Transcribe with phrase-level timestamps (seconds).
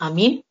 [0.00, 0.42] आमीन।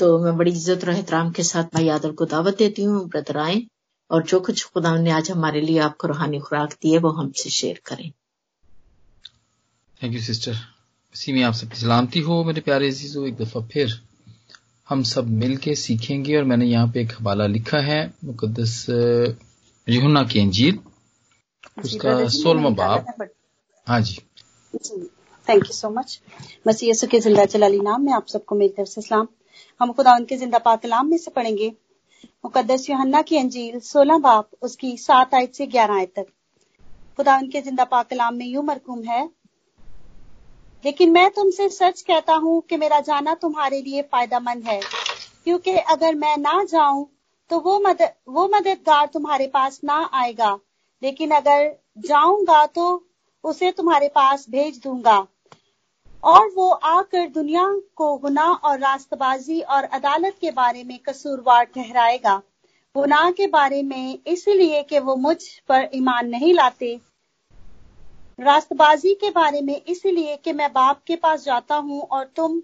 [0.00, 3.38] तो मैं बड़ी इज़्ज़त और एहतराम के साथ भाई आदल को दावत देती हूँ ब्रदर
[3.38, 3.62] आए
[4.10, 7.50] और जो कुछ खुदा ने आज हमारे लिए आपको रूहानी खुराक दी है वो हमसे
[7.50, 8.10] शेयर करें।
[10.00, 10.56] थैंक यू सिस्टर
[11.14, 14.00] इसी में आप सबकी सलामती हो मेरे प्यारे अजीजों। एक दफ़ा फिर
[14.88, 18.84] हम सब मिल के सीखेंगे और मैंने यहाँ पे एक हवाला लिखा है मुकदस
[19.86, 20.78] यहुना की अंजील।
[21.84, 23.28] उसका सोलवा बाब।
[23.86, 24.18] हाँ जी।
[25.48, 26.20] थैंक यू सो मच
[26.68, 29.28] मसीह यसु के ज़िंदा जलाली नाम में आप सबको मेरी तरफ़ से सलाम।
[29.80, 31.68] हम खुदा उनके ज़िंदा पाकलाम में से पढ़ेंगे।
[32.44, 36.26] मुकदस योहन्ना की अंजील सोलह बाप, उसकी सात आयत से ग्यारह आयत तक।
[37.18, 39.28] खुदा उनके ज़िंदा पाकलाम में यूँ मरकूम है।
[40.84, 44.80] लेकिन मैं तुमसे सच कहता हूँ कि मेरा जाना तुम्हारे लिए फायदामंद है।
[45.44, 47.06] क्योंकि अगर मैं ना जाऊँ
[47.50, 50.58] तो वो मदद, वो मददगार तुम्हारे पास ना आएगा।
[51.02, 52.84] लेकिन अगर जाऊँगा तो
[53.44, 55.26] उसे तुम्हारे पास भेज दूँगा।
[56.24, 62.42] और वो आकर दुनिया को गुनाह और रास्तबाजी और अदालत के बारे में कसूरवार ठहराएगा।
[62.94, 65.36] गुनाह के बारे में इसलिए कि वो मुझ
[65.68, 67.00] पर ईमान नहीं लाते।
[68.40, 72.62] रास्तबाजी के बारे में इसलिए कि मैं बाप के पास जाता हूँ और तुम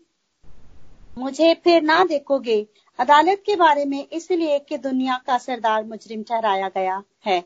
[1.18, 2.66] मुझे फिर ना देखोगे।
[2.98, 7.42] अदालत के बारे में इसलिए कि दुनिया का सरदार मुजरिम ठहराया गया है।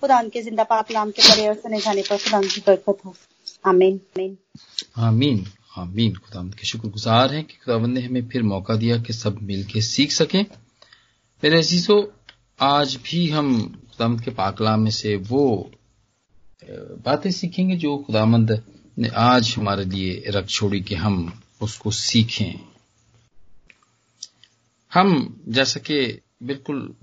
[0.00, 3.14] खुदा उनके ज़िंदा पाक नाम के परे और सुने जाने पर खुदा उनकी बरकत हो।
[3.66, 4.36] आमीन। आमीन।
[4.96, 5.46] आमीन।
[5.78, 9.80] आमीन। खुदावंद के शुक्रगुजार हैं कि खुदावंद ने हमें फिर मौका दिया कि सब मिलके
[9.80, 10.44] सीख सकें।
[11.42, 12.02] मेरे अजीजों,
[12.60, 15.70] आज भी हम खुदाम के पाकलाम में से वो
[17.04, 18.62] बातें सीखेंगे जो खुदामंद
[18.98, 22.60] ने आज हमारे लिए रख छोड़ी कि हम उसको सीखें।
[24.92, 26.94] हम, जैसा कि बिल्कुल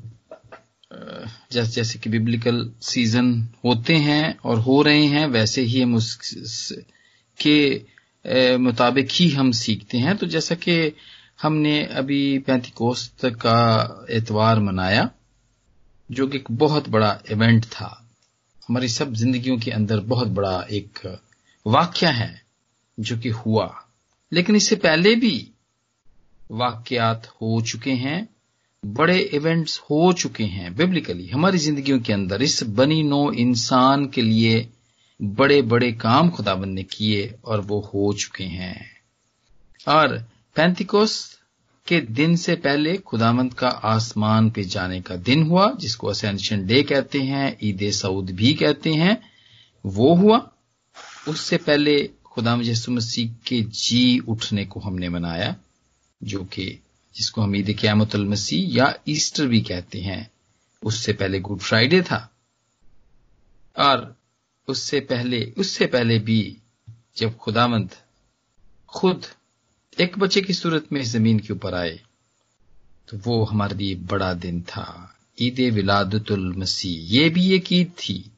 [1.52, 6.74] जैसे जैसे कि बिब्लिकल सीज़न होते हैं और हो रहे हैं, वैसे ही हम उस
[7.42, 7.86] के
[8.58, 10.96] मुताबिक ही हम सीखते हैं। तो जैसा कि
[11.42, 15.10] हमने अभी पैंतीकोस्त का एतवार मनाया,
[16.12, 18.10] जो कि एक बहुत बड़ा इवेंट था।
[18.68, 21.20] हमारी सब जिंदगियों के अंदर बहुत बड़ा एक
[21.68, 22.42] वाक्य है,
[23.00, 23.86] जो कि हुआ।
[24.34, 25.52] लेकिन इससे पहले भी
[26.52, 28.35] वाक्यात हो चुके हैं।
[28.86, 34.22] बड़े इवेंट्स हो चुके हैं बिब्लिकली हमारी जिंदगियों के अंदर इस बनी नो इंसान के
[34.22, 34.70] लिए
[35.22, 38.92] बड़े बड़े काम खुदाबंद ने किए और वो हो चुके हैं।
[39.88, 40.26] और
[40.56, 41.40] पैंतिकोस
[41.88, 46.84] के दिन से पहले खुदामंद का आसमान पे जाने का दिन हुआ, जिसको असेंशन डे
[46.84, 49.22] कहते हैं, ईद सऊद भी कहते हैं,
[49.86, 50.52] वो हुआ।
[51.28, 55.56] उससे पहले खुदाम यसु मसीह के जी उठने को हमने मनाया,
[56.24, 56.80] जो कि
[57.16, 60.30] जिसको हम ईद क्यामतुल मसीह या ईस्टर भी कहते हैं।
[60.84, 62.20] उससे पहले गुड फ्राइडे था
[63.78, 64.16] और
[64.68, 66.58] उससे पहले उससे पहले भी
[67.18, 67.90] जब खुदामंद
[68.90, 69.26] खुद
[69.98, 72.00] एक बच्चे की सूरत में ज़मीन के ऊपर आए
[73.08, 75.12] तो वो हमारे लिए बड़ा दिन था।
[75.42, 78.32] ईद विलादतुल मसीह, ये भी एक ईद थी।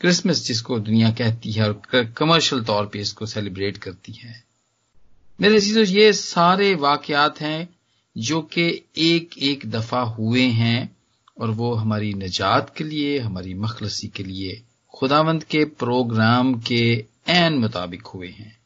[0.00, 4.42] क्रिसमस जिसको दुनिया कहती है और कमर्शियल तौर पे इसको सेलिब्रेट करती है।
[5.38, 7.68] मेरे चीज़ों ये सारे वाकयात हैं
[8.18, 10.96] जो कि एक एक दफ़ा हुए हैं
[11.40, 14.62] और वो हमारी निजात के लिए, हमारी मखलसी के लिए
[14.94, 18.58] खुदावंत के प्रोग्राम के एन मुताबिक हुए हैं।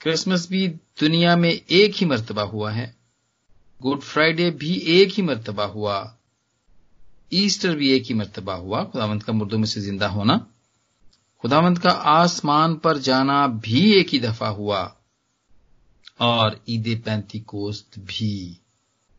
[0.00, 2.96] क्रिसमस भी दुनिया में एक ही मरतबा हुआ है।
[3.82, 6.16] गुड फ्राइडे भी एक ही मरतबा हुआ।
[7.32, 10.46] ईस्टर भी एक ही मरतबा हुआ। खुदावंत का मुर्दों में से ज़िंदा होना।
[11.42, 14.95] खुदावंत का आसमान पर जाना भी एक ही दफ़ा हुआ।
[16.20, 18.60] और ईद पैंती कोस्त भी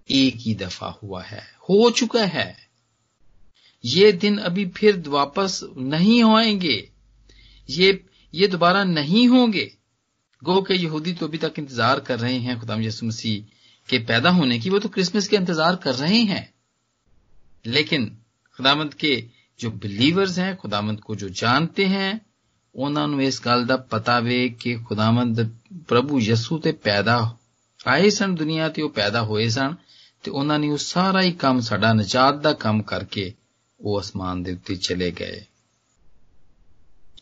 [0.10, 2.56] एक ही दफ़ा हुआ है। हो चुका है।
[3.84, 6.90] ये दिन अभी फिर वापस नहीं होएँगे
[7.70, 8.04] ये
[8.34, 9.72] ये दोबारा नहीं होंगे।
[10.44, 13.44] गो के यहूदी तो अभी तक इंतज़ार कर रहे हैं, खुदाम यसु मसीह
[13.90, 16.54] के पैदा होने की। वो तो क्रिसमस के इंतज़ार कर रहे हैं।
[17.66, 18.06] लेकिन
[18.58, 19.24] खुदामंद के
[19.60, 22.27] जो बिलीवर्स हैं, खुदामंद को जो जानते हैं
[22.78, 25.50] ਉਹਨਾਂ ਨੂੰ ਇਸ ਗੱਲ ਦਾ ਪਤਾ ਵੇ ਕਿ ਖੁਦਾਵੰਦ
[25.88, 27.36] ਪ੍ਰਭੂ ਯਸੂ ਤੇ ਪੈਦਾ
[27.88, 29.76] ਆਏ ਸਨ ਦੁਨੀਆ ਤੇ, ਉਹ ਪੈਦਾ ਹੋਏ ਸਨ
[30.24, 33.34] ਤੇ ਉਹਨਾਂ ਨੇ ਉਹ ਸਾਰਾ ਹੀ ਕੰਮ ਸਾਡਾ ਨਜਾਤ ਦਾ ਕੰਮ ਕਰਕੇ
[33.80, 35.46] ਉਹ ਅਸਮਾਨ ਦੇ ਉੱਤੇ ਚਲੇ ਗਏ।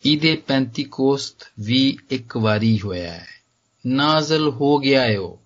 [0.06, 3.26] ਈਦੇ ਪੈਂਤੀਕੋਸਤ ਵੀ ਇੱਕ ਵਾਰੀ ਹੋਇਆ ਹੈ।
[3.86, 5.40] ਨਾਜ਼ਲ ਹੋ ਗਿਆ ਹੈ ਉਹ।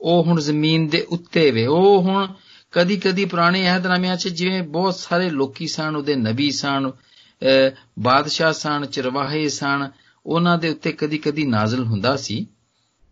[0.00, 2.34] ਉਹ ਹੁਣ ਜ਼ਮੀਨ ਦੇ ਉੱਤੇ ਵੇ। ਉਹ ਹੁਣ
[2.72, 6.90] ਕਦੀ ਕਦੀ ਪੁਰਾਣੇ ਅਹਿਦਨਾਮਿਆਂ 'ਚ ਜਿਵੇਂ ਬਹੁਤ ਸਾਰੇ ਲੋਕੀ ਸਨ, ਉਹਦੇ ਨਬੀ ਸਨ
[7.99, 9.89] ਬਾਦਸ਼ਾਹ ਸਨ ਚਰਵਾਹੇ ਸਨ
[10.25, 12.45] ਉਹਨਾਂ ਦੇ ਉੱਤੇ ਕਦੀ ਕਦੀ ਨਾਜ਼ਲ ਹੁੰਦਾ ਸੀ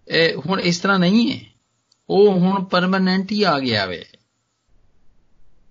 [0.07, 1.39] ਇਹ ਹੁਣ ਇਸ ਤਰ੍ਹਾਂ ਨਹੀਂ ਹੈ
[2.09, 4.05] ਉਹ ਹੁਣ ਪਰਮਨੈਂਟ ਹੀ ਆ ਗਿਆ ਵੇ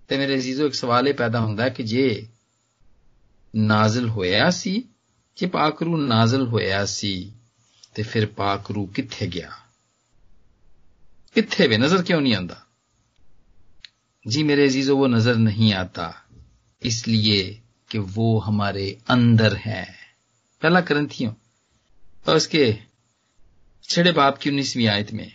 [0.08, 2.26] ਤੇ ਮੇਰੇ ਅਜ਼ੀਜ਼ੋ ਇੱਕ ਸਵਾਲ ਇਹ ਪੈਦਾ ਹੁੰਦਾ ਕਿ ਜੇ
[3.56, 4.84] ਨਾਜ਼ਲ ਹੋਇਆ ਸੀ
[5.36, 7.32] ਜੇ ਪਾਕਰੂ ਨਾਜ਼ਲ ਹੋਇਆ ਸੀ
[7.94, 9.50] ਤੇ ਫਿਰ ਪਾਕਰੂ ਕਿੱਥੇ ਗਿਆ
[11.36, 12.54] किथे वे नजर क्यों नहीं आता
[14.26, 16.06] जी मेरे अजीजों वो नजर नहीं आता
[16.82, 17.61] इसलिए
[17.92, 19.84] कि वो हमारे अंदर है
[20.62, 21.32] पहला ग्रंथियों
[22.28, 22.64] और उसके
[23.84, 25.30] छड़े बाप की उन्नीसवीं आयत में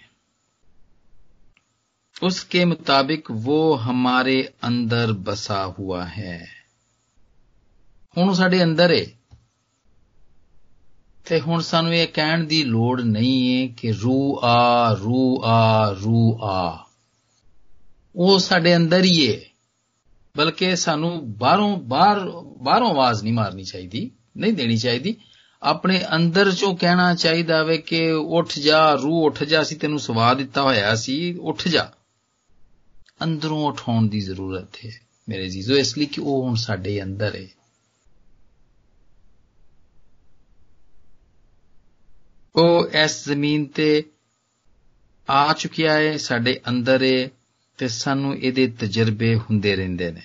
[2.24, 6.54] उसके मुताबिक वो हमारे अंदर बसा हुआ है
[8.18, 9.06] ਹੁਣ ਸਾਡੇ ਅੰਦਰ ਏ
[11.26, 16.38] ਤੇ ਹੁਣ ਸਾਨੂੰ ਇਹ ਕਹਿਣ ਦੀ ਲੋੜ ਨਹੀਂ ਏ ਕਿ ਰੂ ਆ ਰੂ ਆ ਰੂ
[16.44, 16.86] ਆ
[18.16, 19.42] ਉਹ ਸਾਡੇ ਅੰਦਰ ਹੀ ਏ
[20.36, 22.20] ਬਲਕਿ ਸਾਨੂੰ ਬਾਹਰੋਂ ਬਾਹਰ
[22.63, 25.17] ਬਾਹਰੋਂ ਆਵਾਜ਼ ਨਹੀਂ ਮਾਰਨੀ ਚਾਹੀਦੀ, ਨਹੀਂ ਦੇਣੀ ਚਾਹੀਦੀ।
[25.63, 30.35] ਆਪਣੇ ਅੰਦਰ ਚੋਂ ਕਹਿਣਾ ਚਾਹੀਦਾ ਵੇ ਕਿ ਉੱਠ ਜਾ ਰੂ ਉੱਠ ਜਾ, ਅਸੀਂ ਤੈਨੂੰ ਸਵਾ
[30.35, 31.93] ਦਿੱਤਾ ਹੋਇਆ ਸੀ, ਉੱਠ ਜਾ।
[33.23, 34.91] ਅੰਦਰੋਂ ਉਠਾਉਣ ਦੀ ਜ਼ਰੂਰਤ ਹੈ
[35.29, 37.49] ਮੇਰੇ ਜੀਜ਼ੋ, ਇਸ ਲਈ ਕਿ ਉਹ ਹੁਣ ਸਾਡੇ ਅੰਦਰ ਹੈ।
[42.57, 44.05] ਉਹ ਇਸ ਜ਼ਮੀਨ ਤੇ
[45.31, 47.29] ਆ ਚੁੱਕਿਆ ਹੈ, ਸਾਡੇ ਅੰਦਰ ਹੈ
[47.79, 50.23] ਤੇ ਸਾਨੂੰ ਇਹਦੇ ਤਜਰਬੇ ਹੁੰਦੇ ਰਹਿੰਦੇ ਨੇ।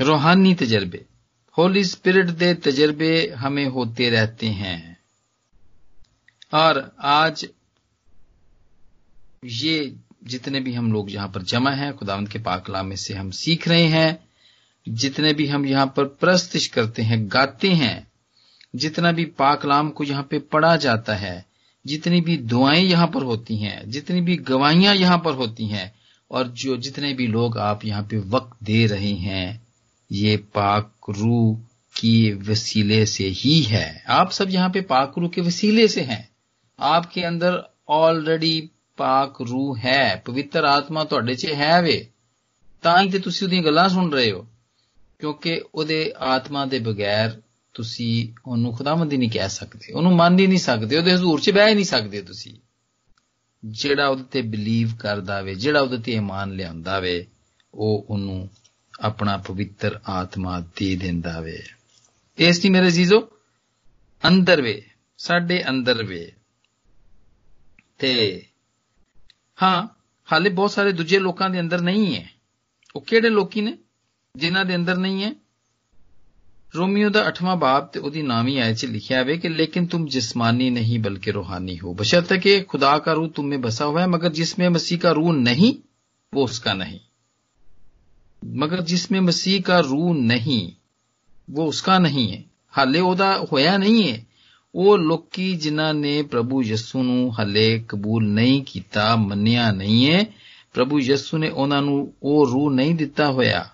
[0.00, 1.04] रूहानी तजर्बे।
[1.58, 4.96] होली स्पिरिट दे तजर्बे हमें होते रहते हैं।
[6.54, 7.48] और आज
[9.44, 13.30] ये जितने भी हम लोग यहाँ पर जमा हैं, खुदावंत के पाकला में से हम
[13.30, 14.28] सीख रहे हैं,
[14.88, 18.12] जितने भी हम यहाँ पर प्रस्तिश करते हैं, गाते हैं,
[18.76, 21.46] जितना भी पाकलाम को यहाँ पे पढ़ा जाता है,
[21.86, 25.94] जितनी भी दुआएँ यहाँ पर होती हैं, जितनी भी गवाहियाँ यहाँ पर होती हैं,
[26.30, 29.65] और जो जितने भी लोग आप यहाँ पे वक्त दे रहे हैं
[30.09, 31.39] ये पाक रू
[31.95, 32.15] की
[32.49, 36.23] वसीले से ही है आप सब यहां पे पाक रू के वसीले से हैं
[36.79, 42.09] आपके अंदर ऑलरेडी ਪਾਕ ਰੂਹ ਹੈ ਪਵਿੱਤਰ ਆਤਮਾ ਤੁਹਾਡੇ 'ਚ ਹੈ ਵੇ
[42.83, 44.45] ਤਾਂ ਹੀ ਤੇ ਤੁਸੀਂ ਉਹਦੀਆਂ ਗੱਲਾਂ ਸੁਣ ਰਹੇ ਹੋ
[45.19, 47.39] ਕਿਉਂਕਿ ਉਹਦੇ ਆਤਮਾ ਦੇ ਬਗੈਰ
[47.75, 51.69] ਤੁਸੀਂ ਉਹਨੂੰ ਖੁਦਾਵੰਦੀ ਨਹੀਂ ਕਹਿ ਸਕਦੇ ਉਹਨੂੰ ਮੰਨ ਹੀ ਨਹੀਂ ਸਕਦੇ ਉਹਦੇ ਹਜ਼ੂਰ 'ਚ ਬਹਿ
[51.69, 52.53] ਹੀ ਨਹੀਂ ਸਕਦੇ ਤੁਸੀਂ
[53.65, 57.25] ਜਿਹੜਾ ਉਹਦੇ ਤੇ ਬਲੀਵ ਕਰਦਾ ਵੇ ਜਿਹੜਾ ਉਹਦੇ ਤੇ ਈਮਾਨ ਲਿਆਉਂਦਾ ਵੇ
[57.73, 58.49] ਉਹ ਉਹਨੂੰ
[59.01, 61.63] ਆਪਣਾ ਪਵਿੱਤਰ ਆਤਮਾ ਦੇ ਦਿੰਦਾ ਵੇ
[62.37, 63.19] ਇਸ ਦੀ ਮੇਰੇ ਜੀਜ਼ੋ
[64.27, 64.81] ਅੰਦਰ ਵੇ
[65.19, 66.31] ਸਾਡੇ ਅੰਦਰ ਵੇ
[67.99, 68.11] ਤੇ
[69.63, 69.87] ਹਾਂ
[70.27, 72.29] ਹਾਲੇ ਬਹੁਤ ਸਾਰੇ ਦੂਜੇ ਲੋਕਾਂ ਦੇ ਅੰਦਰ ਨਹੀਂ ਹੈ
[72.95, 73.77] ਉਹ ਕਿਹੜੇ ਲੋਕੀ ਨੇ
[74.35, 75.31] ਜਿਨ੍ਹਾਂ ਦੇ ਅੰਦਰ ਨਹੀਂ ਹੈ
[76.75, 80.67] रोमियो ਦਾ 8ਵਾਂ ਬਾਬ ਤੇ ਉਹਦੀ 9ਵੀਂ ਆਇਤ 'ਚ ਲਿਖਿਆ ਹੈ ਕਿ लेकिन तुम जिस्मानी
[80.69, 84.31] नहीं बल्कि रूहानी हो बशर्ते कि खुदा का रूह तुम में बसा हुआ है मगर
[84.31, 85.71] जिसमें मसीह का रूह नहीं
[86.33, 86.99] वो उसका नहीं
[88.41, 90.61] मगर जिसमें मसीह का रूह नहीं
[91.47, 92.41] वो उसका नहीं है
[92.77, 94.25] ਹਾਲੇ ਉਹਦਾ ਹੋਇਆ ਨਹੀਂ ਹੈ
[94.75, 100.23] ਉਹ ਲੋਕੀ ਜਿਨ੍ਹਾਂ ਨੇ ਪ੍ਰਭੂ ਯਿਸੂ ਨੂੰ ਹਲੇ ਕਬੂਲ ਨਹੀਂ ਕੀਤਾ ਮੰਨਿਆ ਨਹੀਂ ਹੈ
[100.73, 103.69] ਪ੍ਰਭੂ ਯਿਸੂ ਨੇ ਉਹਨਾਂ ਨੂੰ ਉਹ रूह नहीं ਦਿੱਤਾ ਹੋਇਆ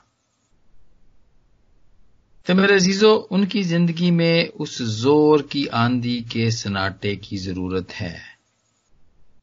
[2.47, 8.11] तो मेरे अजीजों उनकी जिंदगी में उस जोर की आंधी के सनाटे की जरूरत है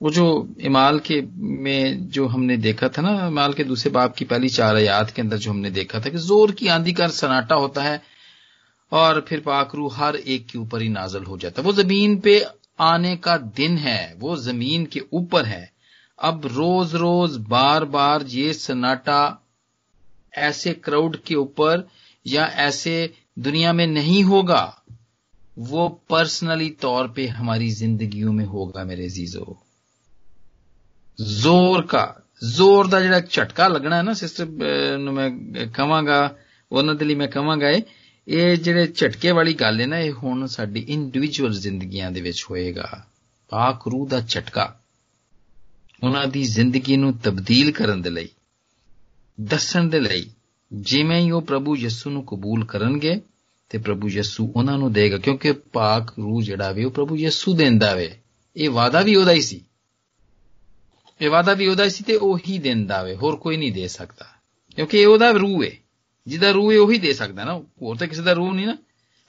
[0.01, 0.25] वो जो
[0.61, 4.75] इमाल के में जो हमने देखा था ना, इमाल के दूसरे बाप की पहली चार
[4.75, 8.01] आयात के अंदर जो हमने देखा था कि ज़ोर की आंधी का सनाटा होता है
[8.91, 12.39] और फिर पाकरू हर एक के ऊपर ही नाजल हो जाता है। वो ज़मीन पे
[12.81, 15.71] आने का दिन है, वो ज़मीन के ऊपर है।
[16.19, 19.45] अब रोज रोज, बार बार ये सन्नाटा
[20.33, 21.87] ऐसे क्राउड के ऊपर
[22.25, 24.83] या ऐसे दुनिया में नहीं होगा,
[25.57, 29.57] वो पर्सनली तौर पे हमारी जिंदगियों में होगा मेरे जीजो
[31.21, 32.21] ਜ਼ੋਰ का
[32.55, 34.45] ਜ਼ੋਰ ਦਾ ਜਿਹੜਾ ਝਟਕਾ ਲੱਗਣਾ ਹੈ ਨਾ ਸਿਸਟਰ
[34.97, 35.31] ਨੂੰ ਮੈਂ
[35.67, 36.37] ਕਹਾਂਗਾ,
[36.71, 37.69] ਉਹਨਾਂ ਦੇ ਲਈ ਮੈਂ ਕਹਾਂਗਾ
[38.27, 43.05] ਇਹ ਜਿਹੜੇ ਝਟਕੇ ਵਾਲੀ ਗੱਲ ਹੈ ਨਾ, ਇਹ ਹੁਣ ਸਾਡੀ ਇੰਡੀਵਿਜੂਅਲ ਜ਼ਿੰਦਗੀਆਂ ਦੇ ਵਿੱਚ ਹੋਏਗਾ।
[43.49, 44.79] ਪਾਕ ਰੂਹ ਦਾ ਝਟਕਾ।
[46.03, 48.27] ਉਹਨਾਂ ਦੀ ਜ਼ਿੰਦਗੀ ਨੂੰ ਤਬਦੀਲ ਕਰਨ ਦੇ ਲਈ,
[49.41, 50.29] ਦੱਸਣ ਦੇ ਲਈ,
[50.73, 53.21] ਜਿਵੇਂ ਹੀ ਉਹ ਪ੍ਰਭੂ ਯਿਸੂ ਨੂੰ ਕਬੂਲ ਕਰਨਗੇ,
[53.69, 57.93] ਤੇ ਪ੍ਰਭੂ ਯਿਸੂ ਉਹਨਾਂ ਨੂੰ ਦੇਗਾ, ਕਿਉਂਕਿ ਪਾਕ ਰੂਹ ਜਿਹੜਾ ਵੇ, ਉਹ ਪ੍ਰਭੂ ਯਿਸੂ ਦਿੰਦਾ
[57.93, 58.17] ਵੇ।
[58.55, 59.65] ਇਹ ਵਾਦਾ ਵੀ ਉਹਦਾ ਹੀ ਸੀ।
[61.21, 64.25] ਇਹ ਵਾਦਾ ਵੀ ਉਹਦਾ ਸੀ ਤੇ ਉਹੀ ਦਿੰਦਾ ਵੇ ਹੋਰ ਕੋਈ ਨਹੀਂ ਦੇ ਸਕਦਾ
[64.77, 65.71] ਕਿਉਂਕਿ ਇਹ ਉਹਦਾ ਰੂਹ ਹੈ
[66.27, 68.77] ਜਿਹਦਾ ਰੂਹ ਹੈ ਉਹੀ ਦੇ ਸਕਦਾ ਨਾ ਹੋਰ ਤਾਂ ਕਿਸੇ ਦਾ ਰੂਹ ਨਹੀਂ ਨਾ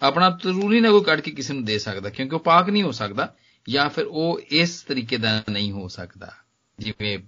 [0.02, 2.82] ਆਪਣਾ ਰੂਹ ਨਹੀਂ ਨਾ ਕੋਈ ਕੱਢ ਕੇ ਕਿਸੇ ਨੂੰ ਦੇ ਸਕਦਾ ਕਿਉਂਕਿ ਉਹ ਪਾਕ ਨਹੀਂ
[2.82, 3.34] ਹੋ ਸਕਦਾ
[3.68, 6.32] ਜਾਂ ਫਿਰ ਉਹ ਇਸ ਤਰੀਕੇ ਦਾ ਨਹੀਂ ਹੋ ਸਕਦਾ
[6.78, 7.18] ਜਿਵੇਂ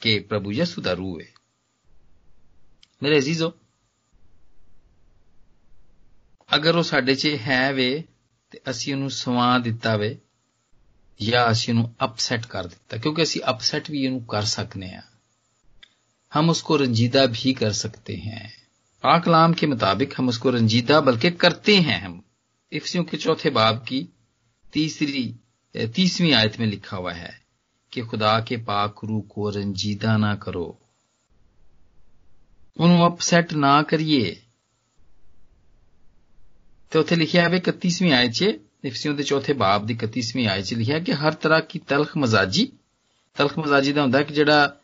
[0.00, 1.26] ਕਿ ਪ੍ਰਭੂ ਯਿਸੂ ਦਾ ਰੂਹ ਹੈ
[3.02, 3.52] ਮੇਰੇ ਅਜ਼ੀਜ਼ੋ
[6.54, 8.04] ਅਗਰ ਉਹ ਸਾਡੇ 'ਚ ਹੈ ਵੇ
[8.50, 10.18] ਤੇ ਅਸੀਂ ਉਹਨੂੰ ਸਵਾ ਦਿੱਤਾ ਵੇ
[11.19, 15.01] ਜਾਂ ਅਸੀਂ ਉਹਨੂੰ ਅਪਸੈਟ ਕਰ ਦਿੱਤਾ ਕਿਉਂਕਿ ਅਸੀਂ ਅਪਸੈਟ ਵੀ ਇਹਨੂੰ ਕਰ ਸਕਨੇ ਆ
[16.31, 18.39] हम उसको रंजीदा भी कर सकते हैं
[19.03, 22.17] पाक कलाम के मुताबिक हम उसको रंजीदा बल्कि करते हैं हम
[22.71, 23.99] इफ्सियों के चौथे बाब की
[24.73, 25.23] तीसरी
[25.93, 27.31] तीसवीं आयत में लिखा हुआ है
[27.93, 30.67] कि खुदा के पाक रूह को रंजीदा ना करो
[32.77, 34.35] ਉਹਨੂੰ ਅਪਸੈਟ ਨਾ ਕਰੀਏ
[36.91, 38.51] ਤੇ ਉੱਥੇ ਲਿਖਿਆ ਹੈ 31ਵੀਂ ਆਇਤ 'ਚ
[38.85, 42.71] ਇਫਸੀਓਂ ਦੇ ਚੌਥੇ ਬਾਬ ਦੀ 31ਵੀਂ ਆਇਤ 'ਚ ਲਿਖਿਆ ਕਿ ਹਰ ਤਰ੍ਹਾਂ ਕੀ ਤਲਖ ਮਜ਼ਾਜੀ
[43.35, 44.77] ਤਲਖ ਮਜ਼ਾਜੀ ਦਾ ਹੁੰਦਾ ਕਿ ਜਿਹੜਾ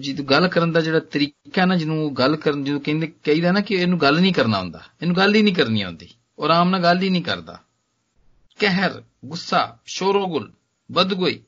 [0.00, 3.74] ਜਦੋਂ ਗੱਲ ਕਰਨ ਦਾ ਜਿਹੜਾ ਤਰੀਕਾ ਨਾ ਜਿਹਨੂੰ ਗੱਲ ਕਰਨ ਜਦੋਂ ਕਹਿੰਦੇ ਕਹੀਦਾ ਨਾ ਕਿ
[3.74, 6.08] ਇਹਨੂੰ ਗੱਲ ਨਹੀਂ ਕਰਨਾ ਹੁੰਦਾ ਇਹਨੂੰ ਗੱਲ ਹੀ ਨਹੀਂ ਕਰਨੀ ਆਉਂਦੀ
[6.38, 7.58] ਉਹ ਆਰਾਮ ਨਾਲ ਗੱਲ ਹੀ ਨਹੀਂ ਕਰਦਾ
[8.60, 10.52] ਕਹਿਰ ਗੁੱਸਾ ਸ਼ੋਰੋਗੁਲ
[10.90, 11.40] बदगोई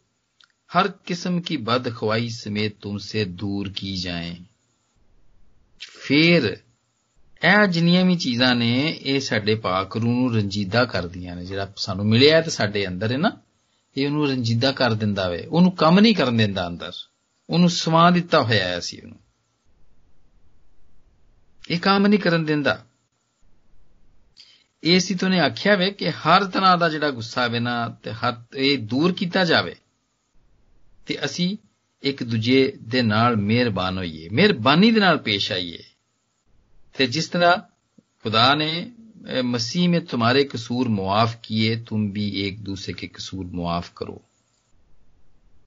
[0.70, 4.36] हर किस्म की बद खवाई समेत तुमसे दूर की जाए
[5.80, 6.56] ਫਿਰ
[7.43, 12.05] ਇਹ ਜਿੰਨੀਆਂ ਵੀ ਚੀਜ਼ਾਂ ਨੇ, ਇਹ ਸਾਡੇ ਪਾਕ ਰੂਹ ਨੂੰ ਰੰਜੀਦਾ ਕਰਦੀਆਂ ਨੇ। ਜਿਹੜਾ ਸਾਨੂੰ
[12.05, 13.31] ਮਿਲਿਆ ਤੇ ਸਾਡੇ ਅੰਦਰ ਹੈ ਨਾ,
[13.97, 16.91] ਇਹ ਉਹਨੂੰ ਰੰਜੀਦਾ ਕਰ ਦਿੰਦਾ ਵੇ। ਉਹਨੂੰ ਕੰਮ ਨਹੀਂ ਕਰਨ ਦਿੰਦਾ ਅੰਦਰ।
[17.49, 19.19] ਉਹਨੂੰ ਸਵਾ ਦਿੱਤਾ ਹੋਇਆ ਹੈ ਅਸੀਂ ਉਹਨੂੰ।
[21.69, 22.85] ਇਹ ਕੰਮ ਨਹੀਂ ਕਰਨ ਦਿੰਦਾ।
[24.83, 28.11] ਇਹ ਸੀ ਤੋਂ ਨੇ ਆਖਿਆ ਵੇ ਕਿ ਹਰ ਤਰ੍ਹਾਂ ਦਾ ਜਿਹੜਾ ਗੁੱਸਾ ਵੇ ਨਾ, ਤੇ
[28.11, 29.75] ਹਰ ਇਹ ਦੂਰ ਕੀਤਾ ਜਾਵੇ।
[31.05, 31.57] ਤੇ ਅਸੀਂ
[32.03, 35.83] ਇੱਕ ਦੂਜੇ ਦੇ ਨਾਲ ਮਿਹਰਬਾਨ ਹੋਈਏ, ਮਿਹਰਬਾਨੀ ਦੇ ਨਾਲ ਪੇਸ਼ ਆਈਏ।
[36.95, 37.55] फिर जिस तरह
[38.23, 43.93] खुदा ने मसीह में तुम्हारे कसूर मुआफ किए, तुम भी एक दूसरे के कसूर मुआफ
[43.97, 44.21] करो।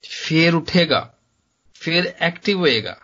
[0.04, 1.00] फिर उठेगा,
[1.76, 2.96] फिर एक्टिव होएगा,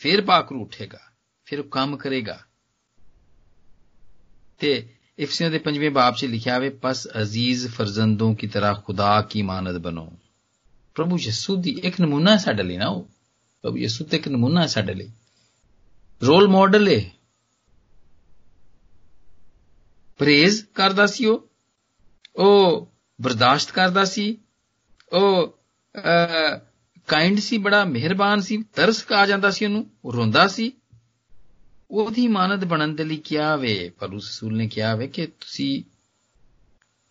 [0.00, 1.00] फिर पाकरू उठेगा,
[1.46, 2.42] फिर काम करेगा।
[4.60, 4.74] ते
[5.18, 9.80] इफ्सियों के पंजे बाप से लिखा वे पस अज़ीज़ फरजंदों की तरह खुदा की मानद
[9.82, 10.12] बनो।
[10.96, 13.00] प्रभु यसू की एक नमूना है साढ़े ना वो
[13.64, 15.10] प्रभु यसू तो एक नमूना है साढ़े
[16.22, 17.15] रोल मॉडल है।
[20.18, 21.50] ਪ੍ਰੇਜ਼ ਕਰਦਾ ਸੀ ਉਹ।
[22.36, 22.88] ਉਹ
[23.20, 24.38] ਬਰਦਾਸ਼ਤ ਕਰਦਾ ਸੀ।
[25.12, 25.58] ਉਹ
[27.06, 30.72] ਕਾਈਂਡ ਸੀ, ਬੜਾ ਮਿਹਰਬਾਨ ਸੀ, ਤਰਸ ਆ ਜਾਂਦਾ ਸੀ ਉਹਨੂੰ, ਉਹ ਰੋਂਦਾ ਸੀ।
[31.90, 35.82] ਉਹਦੀ ਮਾਨਤ ਬਣਨ ਦੇ ਲਈ ਕਿਹਾ ਵੇ ਪਰ ਉਸ ਰਸੂਲ ਨੇ ਕਿਹਾ ਵੇ ਕਿ ਤੁਸੀਂ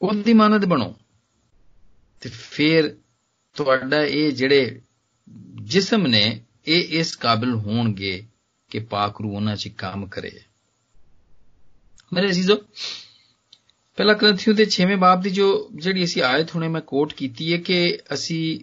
[0.01, 0.95] ਉਹਦੀ ਮਾਨਤ ਬਣੋ।
[2.21, 2.97] ਤੇ ਫਿਰ
[3.53, 4.81] ਤੁਹਾਡਾ ਇਹ ਜਿਹੜੇ
[5.61, 8.23] ਜਿਸਮ ਨੇ, ਇਹ ਇਸ ਕਾਬਿਲ ਹੋਣਗੇ
[8.69, 10.41] ਕਿ ਪਾਕ ਰੂ ਉਹਨਾਂ 'ਚ ਕੰਮ ਕਰੇ।
[12.13, 12.55] ਮੇਰੇ ਅਜ਼ੀਜ਼ੋ
[13.95, 17.57] ਪਹਿਲਾ ਗ੍ਰੰਥੀਓ ਦੇ 6ਵੇਂ ਬਾਬ ਦੀ ਜੋ ਜਿਹੜੀ ਅਸੀਂ ਆਇਤ ਹੁਣੇ ਮੈਂ ਕੋਟ ਕੀਤੀ ਹੈ
[17.57, 18.59] ਕਿ ਅਸੀਂ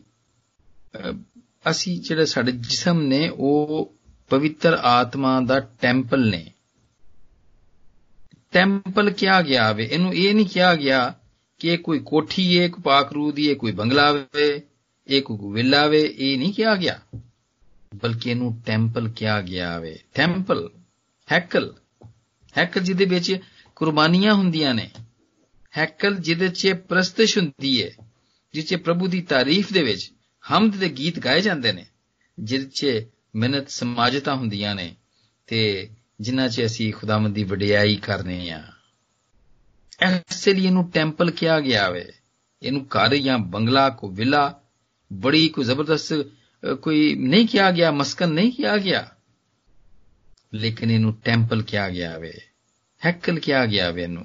[1.71, 3.95] ਅਸੀਂ ਜਿਹੜੇ ਸਾਡੇ ਜਿਸਮ ਨੇ, ਉਹ
[4.29, 6.53] ਪਵਿੱਤਰ ਆਤਮਾ ਦਾ ਟੈਂਪਲ ਨੇ।
[8.51, 11.19] ਟੈਂਪਲ ਕਿਹਾ ਗਿਆ ਵੇ, ਇਹਨੂੰ ਇਹ ਨਹੀਂ ਕਿਹਾ ਗਿਆ
[11.59, 14.63] ਕਿ ਇਹ ਕੋਈ ਕੋਠੀ ਹੈ ਕੋਈ ਪਾਕ ਰੂ ਦੀ ਹੈ ਕੋਈ ਬੰਗਲਾ ਵੇ,
[15.07, 17.01] ਇਹ ਕੋਈ ਵਿਲਾ ਵੇ, ਇਹ ਨਹੀਂ ਕਿਹਾ ਗਿਆ।
[17.95, 20.71] ਬਲਕਿ ਇਹਨੂੰ ਟੈਂਪਲ ਕਿਹਾ ਗਿਆ ਵੇ। ਟੈਂਪਲ,
[21.33, 21.75] ਹੈਕਲ।
[22.58, 23.40] ਹੈਕਲ ਜਿਹਦੇ ਵਿੱਚ
[23.76, 24.90] ਕੁਰਬਾਨੀਆਂ ਹੁੰਦੀਆਂ ਨੇ
[25.74, 27.90] ਹੈਕਲ ਜਿਹਦੇ 'ਚ ਪ੍ਰਸਤਿਸ਼ ਹੁੰਦੀ ਹੈ
[28.54, 30.12] ਜਿਸ 'ਚ ਪ੍ਰਭੂ ਦੀ ਤਾਰੀਫ ਦੇ ਵਿੱਚ
[30.44, 31.86] ਹਮਦ ਦੇ ਗੀਤ ਗਾਏ ਜਾਂਦੇ ਨੇ
[32.40, 33.06] ਜਿਸ 'ਚ
[33.36, 34.96] ਮਿਹਨਤ ਸਮਾਜਤਾ ਹੁੰਦੀਆਂ ਨੇ
[35.48, 35.90] ਤੇ
[36.22, 38.62] ਜਿਨ੍ਹਾਂ 'ਚ ਅਸੀਂ ਖੁਦਾਵੰਦ ਦੀ ਵਡਿਆਈ ਕਰਨੇ ਆ
[40.00, 42.06] ਐਸੇ ਲਈ ਇਹਨੂੰ ਟੈਂਪਲ ਕਿਹਾ ਗਿਆ ਵੇ
[42.62, 44.62] ਇਹਨੂੰ ਘਰ ਜਾਂ ਬੰਗਲਾ ਕੋ ਵਿਲਾ
[45.14, 46.28] ਬੜੀ ਕੋ ਜ਼ਬਰਦਸਤ
[46.82, 49.08] ਕੋਈ ਨਹੀਂ ਕਿਹਾ ਗਿਆ ਮਸਕਨ ਨਹੀਂ ਕਿਹਾ ਗਿਆ
[50.53, 52.33] ਲੇਕਿਨ ਇਹਨੂੰ ਟੈਂਪਲ ਕਿਹਾ ਗਿਆ ਵੇ,
[53.03, 54.25] ਹੈਕਲ ਕਿਹਾ ਗਿਆ ਵੇ ਇਹਨੂੰ।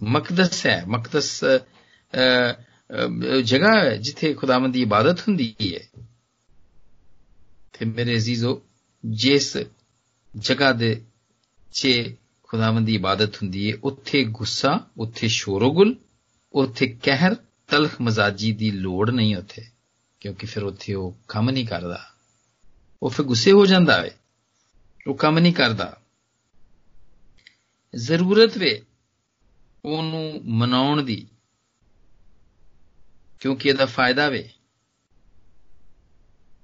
[0.00, 1.44] ਮਕਦਸ ਹੈ, ਮਕਦਸ
[3.44, 6.00] ਜਗ੍ਹਾ ਹੈ ਜਿੱਥੇ ਖੁਦਾਵੰਦ ਦੀ ਇਬਾਦਤ ਹੁੰਦੀ ਹੈ।
[7.72, 8.62] ਤੇ ਮੇਰੇ ਅਜ਼ੀਜ਼ੋ,
[9.04, 9.56] ਜਿਸ
[10.36, 11.02] ਜਗ੍ਹਾ ਦੇ
[11.72, 11.88] 'ਚ
[12.48, 15.94] ਖੁਦਾਵੰਦ ਦੀ ਇਬਾਦਤ ਹੁੰਦੀ ਹੈ, ਉੱਥੇ ਗੁੱਸਾ, ਉੱਥੇ ਸ਼ੋਰੋਗੁਲ,
[16.52, 17.34] ਉੱਥੇ ਕਹਿਰ,
[17.68, 19.62] ਤਲਖ ਮਜ਼ਾਜੀ ਦੀ ਲੋੜ ਨਹੀਂ ਉੱਥੇ,
[20.20, 22.00] ਕਿਉਂਕਿ ਫਿਰ ਉੱਥੇ ਉਹ ਕੰਮ ਨਹੀਂ ਕਰਦਾ।
[23.02, 24.10] ਉਹ ਫਿਰ ਗੁੱਸੇ ਹੋ ਜਾਂਦਾ ਹੈ।
[25.06, 26.00] ਉਹ ਕੰਮ ਨਹੀਂ ਕਰਦਾ।
[27.96, 28.82] ਜ਼ਰੂਰਤ ਵੇ
[29.84, 31.26] ਉਹਨੂੰ ਮਨਾਉਣ ਦੀ,
[33.40, 34.50] ਕਿਉਂਕਿ ਇਹਦਾ ਫਾਇਦਾ ਵੇ।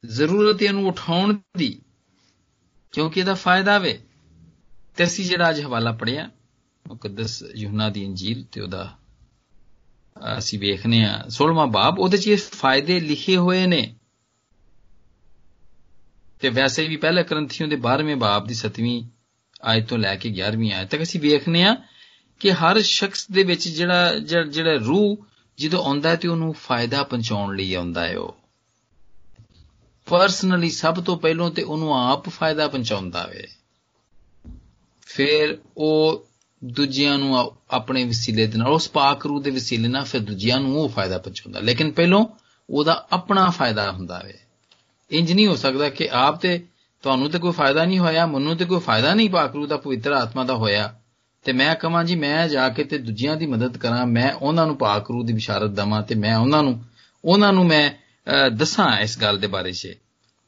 [0.07, 1.83] ਜ਼ਰੂਰਤ ਇਹਨੂੰ ਉਠਾਉਣ ਦੀ,
[2.93, 4.03] ਕਿਉਂਕਿ ਇਹਦਾ ਫਾਇਦਾ ਵੇ।
[4.97, 6.31] ਤੇ ਅਸੀਂ ਜਿਹੜਾ ਅੱਜ ਹਵਾਲਾ ਪੜਿਆ
[6.89, 8.99] ਮੁਕੱਦਸ ਯੂਹਨਾ ਦੀ ਇੰਜੀਲ ਤੇ ਉਹਦਾ
[10.39, 13.97] ਅਸੀਂ ਵੇਖਨੇ ਆ 16ਵਾਂ ਬਾਬ, ਉਹਦੇ 'ਚ ਇਹ ਫਾਇਦੇ ਲਿਖੇ ਹੋਏ ਨੇ।
[16.41, 19.05] ਤੇ ਵੈਸੇ ਵੀ ਪਹਿਲੇ ਕਰੰਥੀਆਂ ਦੇ 12ਵੇਂ ਬਾਬ ਦੀ 7ਵੀਂ
[19.65, 21.77] ਆਇਤ ਤੋਂ ਲੈ ਕੇ 11ਵੀਂ ਆਇਤ ਤੱਕ ਅਸੀਂ ਵੇਖਨੇ ਆ
[22.41, 24.19] ਕਿ ਹਰ ਸ਼ਖਸ ਦੇ ਵਿੱਚ ਜਿਹੜਾ
[24.51, 25.27] ਜਿਹੜਾ ਰੂਹ
[25.59, 28.37] ਜਦੋਂ ਆਉਂਦਾ ਹੈ ਤੇ ਉਹਨੂੰ ਫਾਇਦਾ ਪਹੁੰਚਾਉਣ ਲਈ ਆਉਂਦਾ ਹੈ ਉਹ।
[30.07, 33.47] ਪਰਸਨਲੀ ਸਭ ਤੋਂ ਪਹਿਲਾਂ ਤੇ ਉਹਨੂੰ ਆਪ ਫਾਇਦਾ ਪਹੁੰਚਾਉਂਦਾ ਵੇ
[35.07, 36.27] ਫਿਰ ਉਹ
[36.65, 40.81] ਦੂਜਿਆਂ ਨੂੰ ਆਪਣੇ ਵਸੀਲੇ ਦੇ ਨਾਲ, ਉਸ ਪਾਕ ਰੂਹ ਦੇ ਵਸੀਲੇ ਨਾਲ ਫਿਰ ਦੂਜਿਆਂ ਨੂੰ
[40.81, 42.25] ਉਹ ਫਾਇਦਾ ਪਹੁੰਚਾਉਂਦਾ। ਲੇਕਿਨ ਪਹਿਲਾਂ
[42.71, 44.39] ਉਹਦਾ ਆਪਣਾ ਫਾਇਦਾ ਹੁੰਦਾ ਵੇ
[45.11, 46.67] ਇੰਜ ਨਹੀਂ ਹੋ ਸਕਦਾ ਕਿ ਆਪ ਤੇ
[47.03, 50.13] ਤੁਹਾਨੂੰ ਤੇ ਕੋਈ ਫਾਇਦਾ ਨਹੀਂ ਹੋਇਆ, ਮੈਨੂੰ ਤੇ ਕੋਈ ਫਾਇਦਾ ਨਹੀਂ ਪਾਕ ਰੂਹ ਦਾ, ਪਵਿੱਤਰ
[50.13, 51.01] ਆਤਮਾ ਦਾ ਹੋਇਆ।
[51.45, 54.77] ਤੇ ਮੈਂ ਕਹਾਂ ਜੀ, ਮੈਂ ਜਾ ਕੇ ਤੇ ਦੂਜਿਆਂ ਦੀ ਮਦਦ ਕਰਾਂ, ਮੈਂ ਉਹਨਾਂ ਨੂੰ
[54.77, 56.85] ਪਾਕ ਰੂਹ ਦੀ ਬਿਸ਼ਾਰਤ ਦਵਾਂ ਤੇ ਮੈਂ ਉਹਨਾਂ ਨੂੰ
[57.25, 57.91] ਉਹਨਾਂ ਨੂੰ ਮੈਂ
[58.51, 59.95] ਦੱਸਾਂ ਇਸ ਗੱਲ ਦੇ ਬਾਰੇ 'ਚ।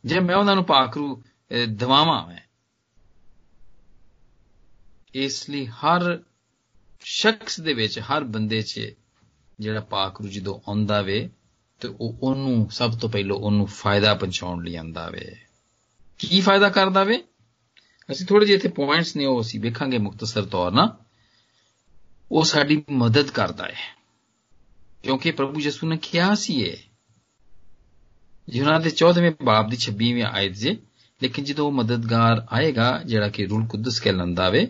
[0.04, 1.22] ਜੇ ਮੈਂ ਉਹਨਾਂ ਨੂੰ ਪਾਕ ਰੂਹ
[1.68, 2.40] ਦਵਾਵਾਂ ਮੈਂ।
[5.14, 6.18] ਇਸ ਲਈ ਹਰ
[7.00, 8.80] ਸ਼ਖਸ ਦੇ ਵਿੱਚ, ਹਰ ਬੰਦੇ 'ਚ
[9.60, 11.28] ਜਿਹੜਾ ਪਾਕ ਰੂਹ ਜਦੋਂ ਆਉਂਦਾ ਵੇ
[11.81, 15.35] ਤੇ ਉਹ ਉਹਨੂੰ ਸਭ ਤੋਂ ਪਹਿਲਾਂ ਉਹਨੂੰ ਫਾਇਦਾ ਪਹੁੰਚਾਉਣ ਲਈ ਆਂਦਾ ਵੇ
[16.19, 17.23] ਕੀ ਫਾਇਦਾ ਕਰਦਾ ਵੇ
[18.09, 20.89] ਅਸੀਂ ਥੋੜੇ ਜਿਹੇ ਇੱਥੇ ਪੁਆਇੰਟਸ ਨੇ ਉਹ ਅਸੀਂ ਵੇਖਾਂਗੇ ਮੁਖਤਸਰ ਤੌਰ ਨਾਲ
[22.31, 23.95] ਉਹ ਸਾਡੀ ਮਦਦ ਕਰਦਾ ਹੈ
[25.03, 26.77] ਕਿਉਂਕਿ ਪ੍ਰਭੂ ਯਿਸੂ ਨੇ ਕਿਹਾ ਸੀ ਇਹ
[28.47, 30.77] ਯੂਹਨਾ ਦੇ 14ਵੇਂ ਬਾਬ ਦੀ 26ਵੀਂ ਆਇਤ ਜੇ
[31.21, 34.67] ਲੇਕਿਨ ਜਦੋਂ ਉਹ ਮਦਦਗਾਰ ਆਏਗਾ ਜਿਹੜਾ ਕਿ ਰੂਲ ਕੁਦਸ ਕਹਿਲਾਂਦਾ ਵੇ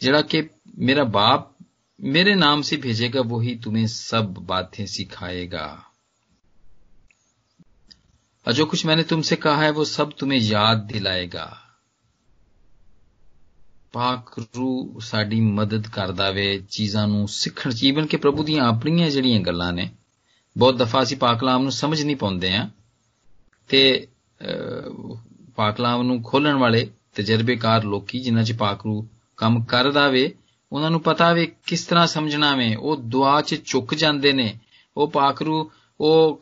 [0.00, 0.48] ਜਿਹੜਾ ਕਿ
[0.78, 1.56] ਮੇਰਾ ਬਾਪ
[2.00, 5.66] मेरे नाम से भेजेगा वही तुम्हें सब बातें सिखाएगा
[8.46, 11.46] और जो कुछ मैंने तुमसे कहा है वो सब तुम्हें याद दिलाएगा
[13.92, 19.40] ਪਾਕ ਰੂ ਸਾਡੀ ਮਦਦ ਕਰਦਾ ਵੇ ਚੀਜ਼ਾਂ ਨੂੰ ਸਿੱਖਣ ਜੀਵਨ ਕੇ ਪ੍ਰਭੂ ਦੀਆਂ ਆਪਣੀਆਂ ਜਿਹੜੀਆਂ
[19.40, 19.88] ਗੱਲਾਂ ਨੇ
[20.56, 22.68] ਬਹੁਤ ਦਫਾ ਅਸੀਂ ਪਾਕਲਾਮ ਨੂੰ ਸਮਝ ਨਹੀਂ ਪਾਉਂਦੇ ਆ
[23.70, 24.08] ਤੇ
[25.56, 29.06] ਪਾਕਲਾਮ ਨੂੰ ਖੋਲਣ ਵਾਲੇ ਤਜਰਬੇਕਾਰ ਲੋਕੀ ਜਿਨ੍ਹਾਂ 'ਚ ਪਾਕਰੂ
[29.38, 30.34] ਕੰਮ ਕਰਦਾ ਵੇ
[30.72, 34.52] ਉਹਨਾਂ ਨੂੰ ਪਤਾ ਵੇ ਕਿਸ ਤਰ੍ਹਾਂ ਸਮਝਣਾ ਵੇ ਉਹ ਦੁਆ 'ਚ ਝੁਕ ਜਾਂਦੇ ਨੇ
[34.96, 35.70] ਉਹ ਪਾਕਰੂ
[36.00, 36.40] ਉਹ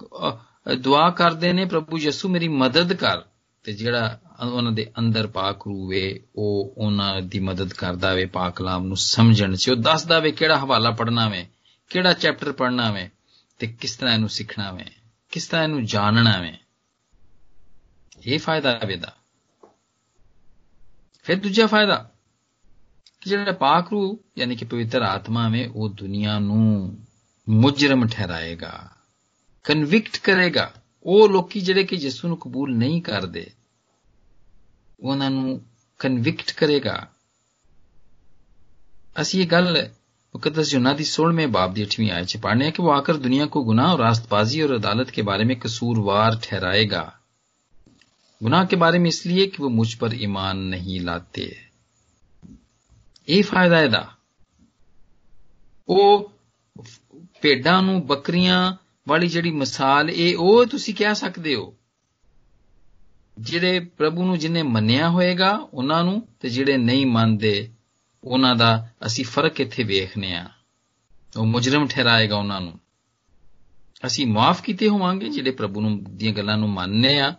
[0.76, 3.22] ਦੁਆ ਕਰਦੇ ਨੇ, ਪ੍ਰਭੂ ਯਿਸੂ ਮੇਰੀ ਮਦਦ ਕਰ।
[3.64, 4.20] ਤੇ ਜਿਹੜਾ
[4.52, 8.98] ਉਹਨਾਂ ਦੇ ਅੰਦਰ ਪਾਕ ਰੂ ਵੇ ਉਹ ਉਹਨਾਂ ਦੀ ਮਦਦ ਕਰਦਾ ਵੇ, ਪਾਕ ਕਲਾਮ ਨੂੰ
[8.98, 11.48] ਸਮਝਣ 'ਚ। ਉਹ ਦੱਸਦਾ ਵੇ ਕਿਹੜਾ ਹਵਾਲਾ ਪੜਨਾ ਵੇ,
[11.90, 13.10] ਕਿਹੜਾ ਚੈਪਟਰ ਪੜਨਾ ਵੇ,
[13.60, 14.86] ਤੇ ਕਿਸ ਤਰ੍ਹਾਂ ਇਹਨੂੰ ਸਿੱਖਣਾ ਵੇ,
[15.32, 16.58] ਕਿਸ ਤਰ੍ਹਾਂ ਇਹਨੂੰ ਜਾਣਨਾ ਵੇ।
[18.28, 19.14] ਇਹ ਫਾਇਦਾ ਵੇ ਦਾ
[21.24, 22.12] ਫਿਰ ਦੂਜਾ ਫਾਇਦਾ,
[23.22, 26.98] ਕਿ ਜਿਹੜਾ ਪਾਕ ਰੂ ਯਾਨੀ ਕਿ ਪਵਿੱਤਰ ਆਤਮਾ ਵੇ, ਉਹ ਦੁਨੀਆ ਨੂੰ
[27.50, 28.90] ਮੁਜਰਮ ਠਹਿਰਾਏਗਾ।
[29.65, 30.71] ਕਨਵਿਕਟ ਕਰੇਗਾ
[31.05, 33.47] ਉਹ ਲੋਕੀ ਜਿਹੜੇ ਕਿ ਯਿਸੂ ਨੂੰ ਕਬੂਲ ਨਹੀਂ ਕਰਦੇ
[35.01, 35.61] ਉਹਨਾਂ ਨੂੰ
[36.01, 36.97] ਕਨਵਿਕਟ ਕਰੇਗਾ
[39.21, 39.87] ਅਸੀਂ ਇਹ ਗੱਲ
[40.35, 43.63] मुकदस यूना की सोलहवें बाब की अठवीं आयत से पढ़ने कि वो आकर दुनिया को
[43.65, 47.03] गुनाह और रास्तबाजी और अदालत के बारे में कसूरवार ठहराएगा
[48.41, 51.47] गुनाह के बारे में इसलिए कि वो मुझ पर ईमान नहीं लाते
[53.29, 54.01] ਇਹ ਫਾਇਦਾ ਇਹਦਾ
[55.89, 56.33] ਉਹ
[57.43, 58.59] ਭੇਡਾਂ ਨੂੰ ਬੱਕਰੀਆਂ
[59.08, 61.76] ਵਾਲੀ ਜਿਹੜੀ ਮਿਸਾਲ, ਇਹ ਉਹ ਤੁਸੀਂ ਕਹਿ ਸਕਦੇ ਹੋ।
[63.40, 67.72] ਜਿਹੜੇ ਪ੍ਰਭੂ ਨੂੰ ਜਿਨੇ ਮੰਨਿਆ ਹੋਏਗਾ, ਉਹਨਾਂ ਨੂੰ ਤੇ ਜਿਹੜੇ ਨਹੀਂ ਮੰਨਦੇ,
[68.24, 70.50] ਉਹਨਾਂ ਦਾ ਅਸੀਂ ਫ਼ਰਕ ਇੱਥੇ ਵੇਖਨੇ ਆ
[71.38, 72.80] ਉਹ ਮੁਜਰਮ ਠਹਿਰਾਏਗਾ ਉਹਨਾਂ ਨੂੰ।
[74.06, 77.36] ਅਸੀਂ ਮਾਫ ਕੀਤੇ ਹੋਵਾਂਗੇ, ਜਿਹੜੇ ਪ੍ਰਭੂ ਨੂੰ ਦੀਆਂ ਗੱਲਾਂ ਨੂੰ ਮੰਨਨੇ ਆ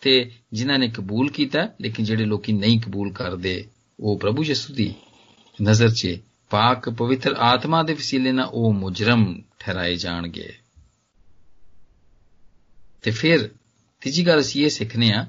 [0.00, 3.68] ਤੇ ਜਿਨ੍ਹਾਂ ਨੇ ਕਬੂਲ ਕੀਤਾ, ਲੇਕਿਨ ਜਿਹੜੇ ਲੋਕੀ ਨਹੀਂ ਕਬੂਲ ਕਰਦੇ,
[4.00, 4.94] ਉਹ ਪ੍ਰਭੂ ਯਿਸੂ ਦੀ
[5.62, 6.18] ਨਜ਼ਰ 'ਚ
[6.50, 10.58] ਪਾਕ ਪਵਿੱਤਰ ਆਤਮਾ ਦੇ ਵਸੀਲੇ ਨਾਲ ਉਹ ਮੁਜਰਮ ਠਹਿਰਾਏ ਜਾਣਗੇ।
[13.08, 13.48] ਤੇ ਫਿਰ
[14.02, 15.24] ਤੀਜੀ ਗੱਲ ਅਸੀਂ ਇਹ ਸਿੱਖਨੇ ਆ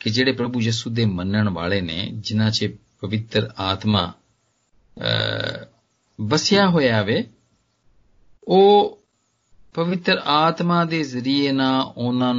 [0.00, 2.68] ਕਿ ਜਿਹੜੇ ਪ੍ਰਭੂ ਯਿਸੂ ਦੇ ਮੰਨਣ ਵਾਲੇ ਨੇ, ਜਿਨ੍ਹਾਂ 'ਚ
[3.00, 4.02] ਪਵਿੱਤਰ ਆਤਮਾ
[6.18, 7.24] ਵਸਿਆ ਹੋਇਆ ਵੇ,
[8.44, 8.98] ਉਹ
[9.74, 12.34] ਪਵਿੱਤਰ ਆਤਮਾ ਦੇ ਜ਼ਰੀਏ ਨਾਲ ਉਹਨਾਂ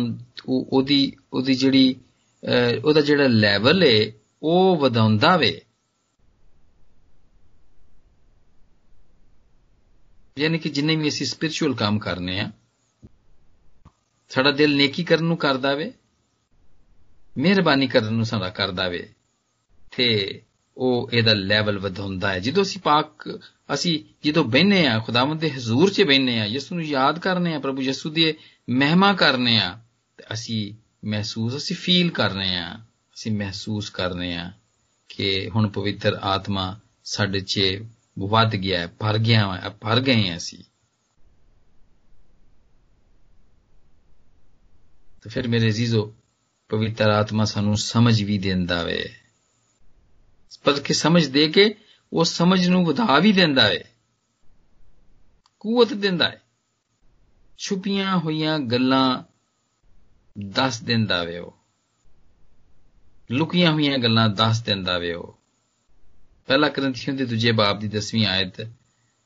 [0.47, 1.01] ਉਹਦੀ
[1.33, 1.95] ਉਹਦੀ ਜਿਹੜੀ
[2.85, 5.53] ਉਹਦਾ ਜਿਹੜਾ ਲੈਵਲ ਏ, ਉਹ ਵਧਾਉਂਦਾ ਵੇ।
[10.39, 12.51] ਯਾਨੀ ਕਿ ਜਿੰਨੇ ਵੀ ਅਸੀਂ ਸਪਿਰਚੁਅਲ ਕੰਮ ਕਰਨੇ ਆ
[14.31, 15.93] ਸਾਡਾ ਦਿਲ ਨੇਕੀ ਕਰਨ ਨੂੰ ਕਰਦਾ ਵੇ
[17.37, 19.09] ਮਿਹਰਬਾਨੀ ਕਰਨ ਨੂੰ ਸਾਡਾ ਕਰਦਾ ਵੇ
[19.97, 20.41] ਤੇ
[20.77, 23.39] ਉਹ ਇਹਦਾ ਲੈਵਲ ਵਧਾਉਂਦਾ ਹੈ। ਜਦੋਂ ਅਸੀਂ ਪਾਕ,
[23.73, 27.59] ਅਸੀਂ ਜਦੋਂ ਬੈਨੇ ਆ ਖੁਦਾਵੰਦ ਦੇ ਹਜ਼ੂਰ 'ਚ ਬੈਨੇ ਆ ਯਿਸੂ ਨੂੰ ਯਾਦ ਕਰਨੇ ਆ
[27.59, 28.33] ਪ੍ਰਭੂ ਯਿਸੂ ਦੀ
[28.69, 29.79] ਮਹਿਮਾ ਕਰਨੇ ਆ
[30.17, 30.73] ਤੇ ਅਸੀਂ
[31.07, 32.73] ਮਹਿਸੂਸ, ਅਸੀਂ ਫੀਲ ਕਰਨੇ ਆ
[33.15, 34.51] ਅਸੀਂ ਮਹਿਸੂਸ ਕਰਨੇ ਆ
[35.09, 37.83] ਕਿ ਹੁਣ ਪਵਿੱਤਰ ਆਤਮਾ ਸਾਡੇ 'ਚ
[38.19, 40.63] ਵੱਧ ਗਿਆ ਹੈ, ਭਰ ਗਿਆ ਹੈ, ਭਰ ਗਏ ਹਾਂ ਅਸੀਂ।
[45.22, 46.14] ਤੇ ਫਿਰ ਮੇਰੇ ਅਜ਼ੀਜ਼ੋ
[46.68, 49.14] ਪਵਿੱਤਰ ਆਤਮਾ ਸਾਨੂੰ ਸਮਝ ਵੀ ਦਿੰਦਾ ਵੇ
[50.64, 51.74] ਪਰ ਕਿ ਸਮਝ ਦੇ ਕੇ
[52.12, 53.84] ਉਹ ਸਮਝ ਨੂੰ ਵਧਾ ਵੀ ਦਿੰਦਾ ਏ
[55.60, 56.38] ਕੂਵਤ ਦਿੰਦਾ ਏ
[57.58, 59.22] ਛੁਪੀਆਂ ਹੋਈਆਂ ਗੱਲਾਂ
[60.38, 61.56] ਦੱਸ ਦਿੰਦਾ ਵੇ ਉਹ
[63.30, 65.38] ਲੁਕੀਆਂ ਹੋਈਆਂ ਗੱਲਾਂ ਦੱਸ ਦਿੰਦਾ ਵੇ ਉਹ
[66.46, 68.60] ਪਹਿਲਾ ਕਰੰਥੀਆਂ ਦੇ ਦੂਜੇ ਬਾਬ ਦੀ 10ਵੀਂ ਆਇਤ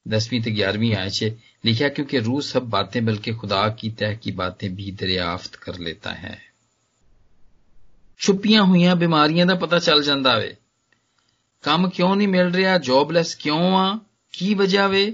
[0.06, 1.28] 10ਵੀਂ ਤੇ 11ਵੀਂ आयत से
[1.64, 6.14] लिखा क्योंकि रूह सब बातें बल्कि खुदा की तह की बातें भी दरियाफ्त कर लेता
[6.14, 6.36] है
[8.20, 10.54] ਛੁਪੀਆਂ ਹੋਈਆਂ ਬਿਮਾਰੀਆਂ ਦਾ ਪਤਾ ਚੱਲ ਜਾਂਦਾ ਵੇ
[11.64, 13.98] ਕੰਮ ਕਿਉਂ ਨਹੀਂ ਮਿਲ ਰਿਹਾ ਜੌਬਲੈਸ ਕਿਉਂ ਆ
[14.34, 15.04] ਕੀ ਵਜ੍ਹਾ ਵੇ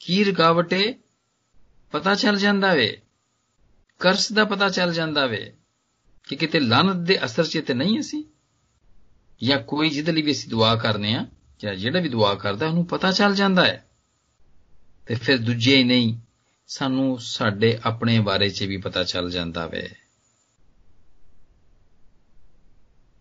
[0.00, 0.94] ਕੀ ਰੁਕਾਵਟ ਏ
[1.92, 2.86] ਪਤਾ ਚੱਲ ਜਾਂਦਾ ਵੇ
[4.00, 5.40] ਕਰਸ ਦਾ ਪਤਾ ਚੱਲ ਜਾਂਦਾ ਵੇ
[6.28, 8.22] ਕਿ ਕਿਤੇ ਲਾਨਤ ਦੇ ਅਸਰ 'ਚ ਤੇ ਨਹੀਂ ਅਸੀਂ
[9.40, 11.26] ਜਾਂ ਕੋਈ ਜਿਹਦੇ ਲਈ ਵੀ ਅਸੀਂ ਦੁਆ ਕਰਨੇ ਆ
[11.60, 13.84] ਜਾਂ ਜਿਹੜਾ ਵੀ ਦੁਆ ਕਰਦਾ ਉਹਨੂੰ ਪਤਾ ਚੱਲ ਜਾਂਦਾ ਹੈ
[15.08, 16.14] ਤੇ ਫਿਰ ਦੂਜੇ ਹੀ ਨਹੀਂ
[16.68, 19.88] ਸਾਨੂੰ ਸਾਡੇ ਆਪਣੇ ਬਾਰੇ 'ਚ ਵੀ ਪਤਾ ਚੱਲ ਜਾਂਦਾ ਵੇ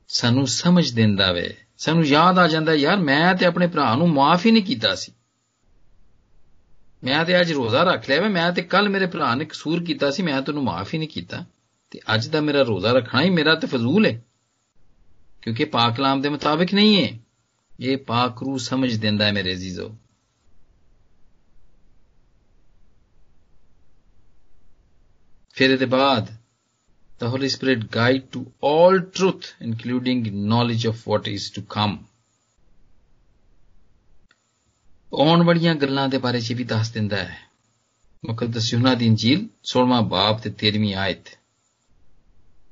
[0.10, 4.46] ਸਾਨੂੰ ਸਮਝ ਦਿੰਦਾ ਵੇ ਸਾਨੂੰ ਯਾਦ ਆ ਜਾਂਦਾ ਯਾਰ ਮੈਂ ਤੇ ਆਪਣੇ ਭਰਾ ਨੂੰ ਮਾਫ
[4.46, 5.12] ਹੀ ਨਹੀਂ ਕੀਤਾ ਸੀ
[7.04, 10.10] ਮੈਂ ਤੇ ਅੱਜ ਰੋਜ਼ਾ ਰੱਖ ਲਿਆ ਵੇ ਮੈਂ ਤੇ ਕੱਲ ਮੇਰੇ ਭਰਾ ਨੇ ਕਸੂਰ ਕੀਤਾ
[10.12, 11.46] ਸੀ ਮੈਂ ਤੈਨੂੰ ਮਾਫ ਹੀ ਨਹੀਂ ਕੀਤਾ
[11.92, 14.22] ਤੇ ਅੱਜ ਦਾ ਮੇਰਾ ਰੋਜ਼ਾ ਰੱਖਣਾ ਹੀ ਮੇਰਾ ਤੇ ਫਜ਼ੂਲ ਹੈ
[15.42, 17.20] ਕਿਉਂਕਿ ਪਾਕ ਕਲਾਮ ਦੇ ਮੁਤਾਬਿਕ ਨਹੀਂ ਹੈ
[17.80, 19.96] ਇਹ ਪਾਕ ਰੂ ਸਮਝ ਦਿੰਦਾ ਹੈ ਮੇਰੇ ਅਜ਼ੀਜ਼ੋ
[25.58, 26.32] ਫਿਰ ਇਹਦੇ ਬਾਅਦ
[27.22, 31.94] the Holy Spirit guide to all truth, including knowledge of what is to come.
[35.12, 37.38] ਆਉਣ ਵਾਲੀਆਂ ਗੱਲਾਂ ਦੇ ਬਾਰੇ 'ਚ ਵੀ ਦੱਸ ਦਿੰਦਾ ਹੈ
[38.24, 41.30] ਮੁਕੱਦਸ ਯੂਨਾ ਦੀ ਇੰਜੀਲ 16ਵਾਂ ਬਾਬ ਤੇ 13ਵੀਂ ਆਇਤ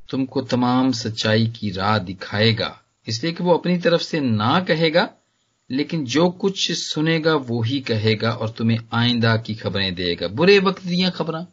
[0.09, 2.67] तुमको तमाम सच्चाई की राह दिखाएगा
[3.07, 5.03] इसलिए कि वो अपनी तरफ से ना कहेगा
[5.69, 10.83] लेकिन जो कुछ सुनेगा वो ही कहेगा और तुम्हें आइंदा की खबरें देगा बुरे वक्त
[10.87, 11.43] दियां खबरां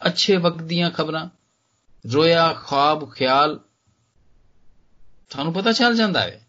[0.00, 1.28] ਅੱਛੇ ਵਕਤ ਦੀਆਂ ਖਬਰਾਂ,
[2.04, 3.58] ਰੋਇਆ ਖਾਬ ਖਿਆਲ,
[5.30, 6.40] ਤੁਹਾਨੂੰ ਪਤਾ ਚੱਲ ਜਾਂਦਾ ਹੈ।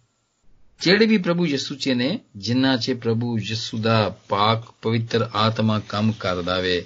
[0.81, 6.11] ਜਿਹੜੇ ਵੀ ਪ੍ਰਭੂ ਯਿਸੂ ਚ ਨੇ ਜਿਨ੍ਹਾਂ 'ਚ ਪ੍ਰਭੂ ਯਿਸੂ ਦਾ ਪਾਕ ਪਵਿੱਤਰ ਆਤਮਾ ਕੰਮ
[6.11, 6.85] ਕਰਦਾ ਵੇ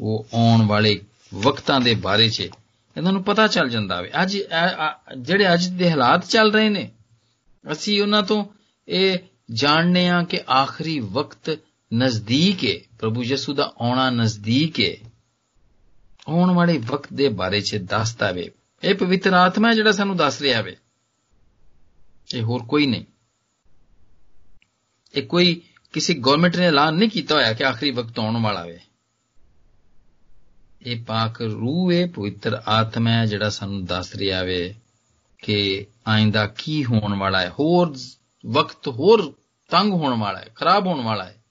[0.00, 1.00] ਉਹ ਆਉਣ ਵਾਲੇ
[1.34, 4.38] ਵਕਤਾਂ ਦੇ ਬਾਰੇ 'ਚ ਇਹਨਾਂ ਨੂੰ ਪਤਾ ਚੱਲ ਜਾਂਦਾ ਵੇ ਅੱਜ
[5.18, 6.90] ਜਿਹੜੇ ਅੱਜ ਦੇ ਹਾਲਾਤ ਚੱਲ ਰਹੇ ਨੇ,
[7.72, 8.44] ਅਸੀਂ ਉਹਨਾਂ ਤੋਂ
[8.88, 9.18] ਇਹ
[9.52, 11.58] ਜਾਣਨੇ ਆ ਕਿ ਆਖਰੀ ਵਕਤ
[11.90, 15.11] ਨਜ਼ਦੀਕ ਹੈ। ਪ੍ਰਭੂ ਯਿਸੂ ਦਾ ਆਉਣਾ ਨਜ਼ਦੀਕ ਹੈ।
[16.28, 18.50] ਆਉਣ ਵਾਲੇ ਵਕਤ ਦੇ ਬਾਰੇ 'ਚ ਦੱਸਦਾ ਵੇ
[18.84, 20.76] ਇਹ ਪਵਿੱਤਰ ਆਤਮਾ ਜਿਹੜਾ ਸਾਨੂੰ ਦੱਸ ਰਿਹਾ ਵੇ।
[22.34, 23.04] ਇਹ ਹੋਰ ਕੋਈ ਨਹੀਂ।
[25.14, 28.80] ਇਹ ਕੋਈ ਕਿਸੇ ਗਵਰਨਮੈਂਟ ਨੇ ਐਲਾਨ ਨਹੀਂ ਕੀਤਾ ਹੋਇਆ ਕਿ ਆਖਰੀ ਵਕਤ ਆਉਣ ਵਾਲਾ ਵੇ।
[30.82, 34.74] ਇਹ ਪਾਕ ਰੂਹ ਹੈ ਪਵਿੱਤਰ ਆਤਮਾ ਹੈ ਜਿਹੜਾ ਸਾਨੂੰ ਦੱਸ ਰਿਹਾ ਵੇ
[35.38, 37.96] ਕਿ ਆਇੰਦਾ ਕੀ ਹੋਣ ਵਾਲਾ ਹੈ। ਹੋਰ
[38.46, 39.34] ਵਕਤ, ਹੋਰ
[39.70, 41.44] ਤੰਗ ਹੋਣ ਵਾਲਾ ਹੈ, ਖਰਾਬ ਹੋਣ ਵਾਲਾ ਹੈ।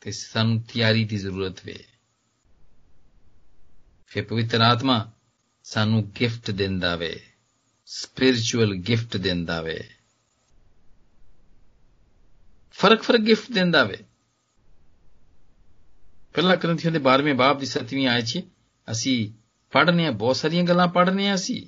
[0.00, 1.84] ਤੇ ਸਾਨੂੰ ਤਿਆਰੀ ਦੀ ਜ਼ਰੂਰਤ ਵੇ।
[4.11, 5.11] ਫਿਰ ਪਵਿੱਤਰ ਆਤਮਾ
[5.63, 7.19] ਸਾਨੂੰ ਗਿਫਟ ਦਿੰਦਾ ਵੇ
[7.87, 9.79] ਸਪਿਰਚੁਅਲ ਗਿਫਟ ਦਿੰਦਾ ਵੇ
[12.71, 13.97] ਫਰਕ ਫਰਕ ਗਿਫਟ ਦਿੰਦਾ ਵੇ
[16.33, 18.41] ਪਹਿਲਾ ਕਰੰਥੀਆਂ ਦੇ 12ਵੇਂ ਬਾਬ ਦੀ 7ਵੀਂ ਆਇਤ 'ਚ
[18.87, 19.31] ਅਸੀਂ
[19.73, 21.67] ਪੜ੍ਹਨੇ ਆ ਬਹੁਤ ਸਾਰੀਆਂ ਗੱਲਾਂ ਪੜ੍ਹਨੇ ਆ ਅਸੀਂ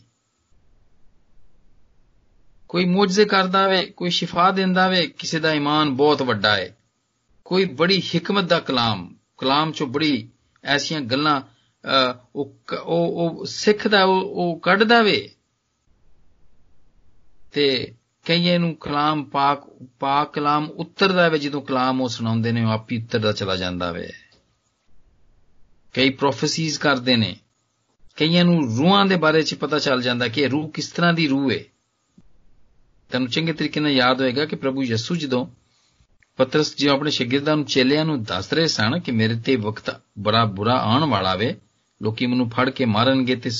[2.69, 6.75] ਕੋਈ ਮੌਜਜ਼ੇ ਕਰਦਾ ਵੇ ਕੋਈ ਸ਼ਿਫਾ ਦਿੰਦਾ ਵੇ ਕਿਸੇ ਦਾ ਈਮਾਨ ਬਹੁਤ ਵੱਡਾ ਹੈ
[7.45, 10.29] ਕੋਈ ਬੜੀ ਹਕਮਤ ਦਾ ਕਲਾਮ ਕਲਾਮ ਚੋਂ ਬੜੀ
[10.63, 11.41] ਐਸੀਆਂ ਗੱਲਾਂ
[12.34, 15.30] ਉਹ ਉਹ ਸਿੱਖਦਾ ਉਹ ਕੱਢਦਾ ਵੇ
[17.52, 19.64] ਤੇ ਕਈਆਂ ਨੂੰ ਕਲਾਮ ਪਾਕ
[20.00, 24.08] ਪਾਕ ਕਲਾਮ ਉੱਤਰਦਾ ਵੇ ਜਦੋਂ ਕਲਾਮ ਉਹ ਸੁਣਾਉਂਦੇ ਨੇ, ਉਹ ਆਪੀ ਉੱਤਰਦਾ ਚਲਾ ਜਾਂਦਾ ਵੇ।
[25.94, 27.36] ਕਈ ਪ੍ਰੋਫੈਸੀਜ਼ ਕਰਦੇ ਨੇ।
[28.16, 31.28] ਕਈਆਂ ਨੂੰ ਰੂਹਾਂ ਦੇ ਬਾਰੇ ਚ ਪਤਾ ਚੱਲ ਜਾਂਦਾ ਕਿ ਇਹ ਰੂਹ ਕਿਸ ਤਰ੍ਹਾਂ ਦੀ
[31.28, 31.58] ਰੂਹ ਹੈ
[33.08, 35.46] ਤੁਹਾਨੂੰ ਚੰਗੇ ਤਰੀਕੇ ਨਾਲ ਯਾਦ ਹੋਏਗਾ ਕਿ ਪ੍ਰਭੂ ਯਿਸੂ ਜਦੋਂ
[36.36, 40.44] ਪਤਰਸ ਜੀ ਆਪਣੇ ਸ਼ਾਗਿਰਦਾਂ ਨੂੰ, ਚੇਲਿਆਂ ਨੂੰ ਦੱਸ ਰਹੇ ਸਨ ਕਿ ਮੇਰੇ ਤੇ ਵਕਤ ਬੜਾ
[40.44, 41.60] ਬੁਰਾ ਆਉਣ ਵਾਲਾ ਵੇ
[42.02, 43.50] ਲੋਕੀ ਮੈਨੂੰ ਫੜ ਕੇ ਮਾਰਨਗੇ ਤੇ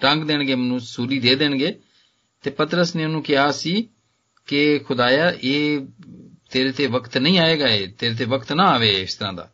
[0.00, 1.80] ਟੰਗ ਦੇਣਗੇ, ਮੈਨੂੰ ਸੂਲੀ ਦੇ ਦੇਣਗੇ।
[2.42, 3.88] ਤੇ ਪਤਰਸ ਨੇ ਉਹਨੂੰ ਕਿਹਾ ਸੀ
[4.46, 5.80] ਕਿ, ਖੁਦਾਇਆ, ਇਹ
[6.50, 9.52] ਤੇਰੇ ਤੇ ਵਕਤ ਨਹੀਂ ਆਏਗਾ ਇਹ, ਤੇਰੇ ਤੇ ਵਕਤ ਨਾ ਆਵੇ ਇਸ ਤਰ੍ਹਾਂ ਦਾ।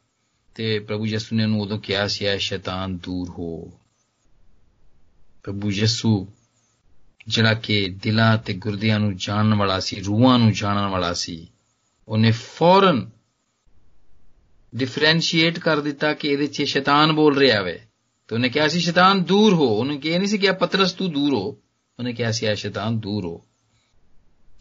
[0.54, 3.80] ਤੇ ਪ੍ਰਭੂ ਯਿਸੂ ਨੇ ਉਹਨੂੰ ਉਦੋਂ ਕਿਹਾ ਸੀ, ਐ ਸ਼ੈਤਾਨ, ਦੂਰ ਹੋ।
[5.42, 6.28] ਪ੍ਰਭੂ ਯਿਸੂ,
[7.28, 11.48] ਜਿਹੜਾ ਕਿ ਦਿਲਾਂ ਤੇ ਗੁਰਦਿਆਂ ਨੂੰ ਜਾਣਨ ਵਾਲਾ ਸੀ, ਰੂਹਾਂ ਨੂੰ ਜਾਣਨ ਵਾਲਾ ਸੀ,
[12.08, 13.10] ਉਹਨੇ ਫੌਰਨ
[14.76, 17.82] ਡਿਫਰੈਂਸ਼ੀਏਟ ਕਰ ਦਿੱਤਾ ਕਿ ਇਹਦੇ 'ਚ ਸ਼ੈਤਾਨ ਬੋਲ ਰਿਹਾ ਵੇ।
[18.27, 21.33] ਤੇ ਉਹਨੇ ਕਿਹਾ ਸੀ ਸ਼ੈਤਾਨ ਦੂਰ ਹੋ ਉਹਨੇ ਕਿਹਾ ਨਹੀਂ ਸੀ ਕਿ ਪਤਰਸ ਤੂੰ ਦੂਰ
[21.33, 21.57] ਹੋ
[21.99, 23.45] ਉਹਨੇ ਕਿਹਾ ਸੀ ਆ ਸ਼ੈਤਾਨ ਦੂਰ ਹੋ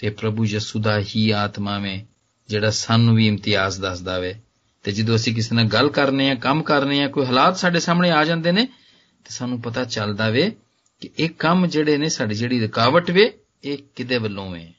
[0.00, 2.04] ਤੇ ਪ੍ਰਭੂ ਯਿਸੂ ਦਾ ਹੀ ਆਤਮਾ ਵਿੱਚ
[2.48, 4.40] ਜਿਹੜਾ ਸਾਨੂੰ ਵੀ ਇਮਤਿਆਜ਼ ਦੱਸਦਾ ਵੇ
[4.83, 8.11] ਤੇ ਜਦੋਂ ਅਸੀਂ ਕਿਸੇ ਨਾਲ ਗੱਲ ਕਰਨੇ ਆ ਕੰਮ ਕਰਨੇ ਆ ਕੋਈ ਹਾਲਾਤ ਸਾਡੇ ਸਾਹਮਣੇ
[8.11, 10.56] ਆ ਜਾਂਦੇ ਨੇ ਤੇ ਸਾਨੂੰ ਪਤਾ ਚੱਲਦਾ ਵੇ
[11.00, 13.33] ਕਿ ਇਹ ਕੰਮ ਜਿਹੜੇ ਨੇ ਸਾਡੀ ਜਿਹੜੀ ਰੁਕਾਵਟ ਵੇ
[13.64, 14.72] ਇਹ ਕਿਦੇ ਵੱਲੋਂ ਵੇ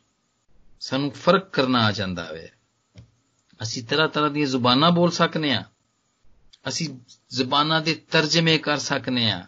[0.79, 2.49] ਸਾਨੂੰ ਫਰਕ ਕਰਨਾ ਆ ਜਾਂਦਾ ਵੇ
[3.63, 5.63] ਅਸੀਂ ਤਰ੍ਹਾਂ ਤਰ੍ਹਾਂ ਦੀਆਂ ਜ਼ੁਬਾਨਾਂ ਬੋਲ ਸਕਨੇ ਆ
[6.68, 6.88] ਅਸੀਂ
[7.30, 9.46] ਜ਼ੁਬਾਨਾਂ ਦੇ ਤਰਜਮੇ ਕਰ ਸਕਨੇ ਆ।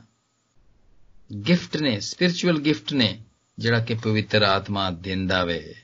[1.48, 3.22] ਗਿਫਟ ਨੇ ਸਪਿਰਚੁਅਲ ਗਿਫਟ ਨੇ,
[3.59, 5.74] ਜਿਹੜਾ ਕਿ ਪਵਿੱਤਰ ਆਤਮਾ ਦਿੰਦਾ ਵੇ।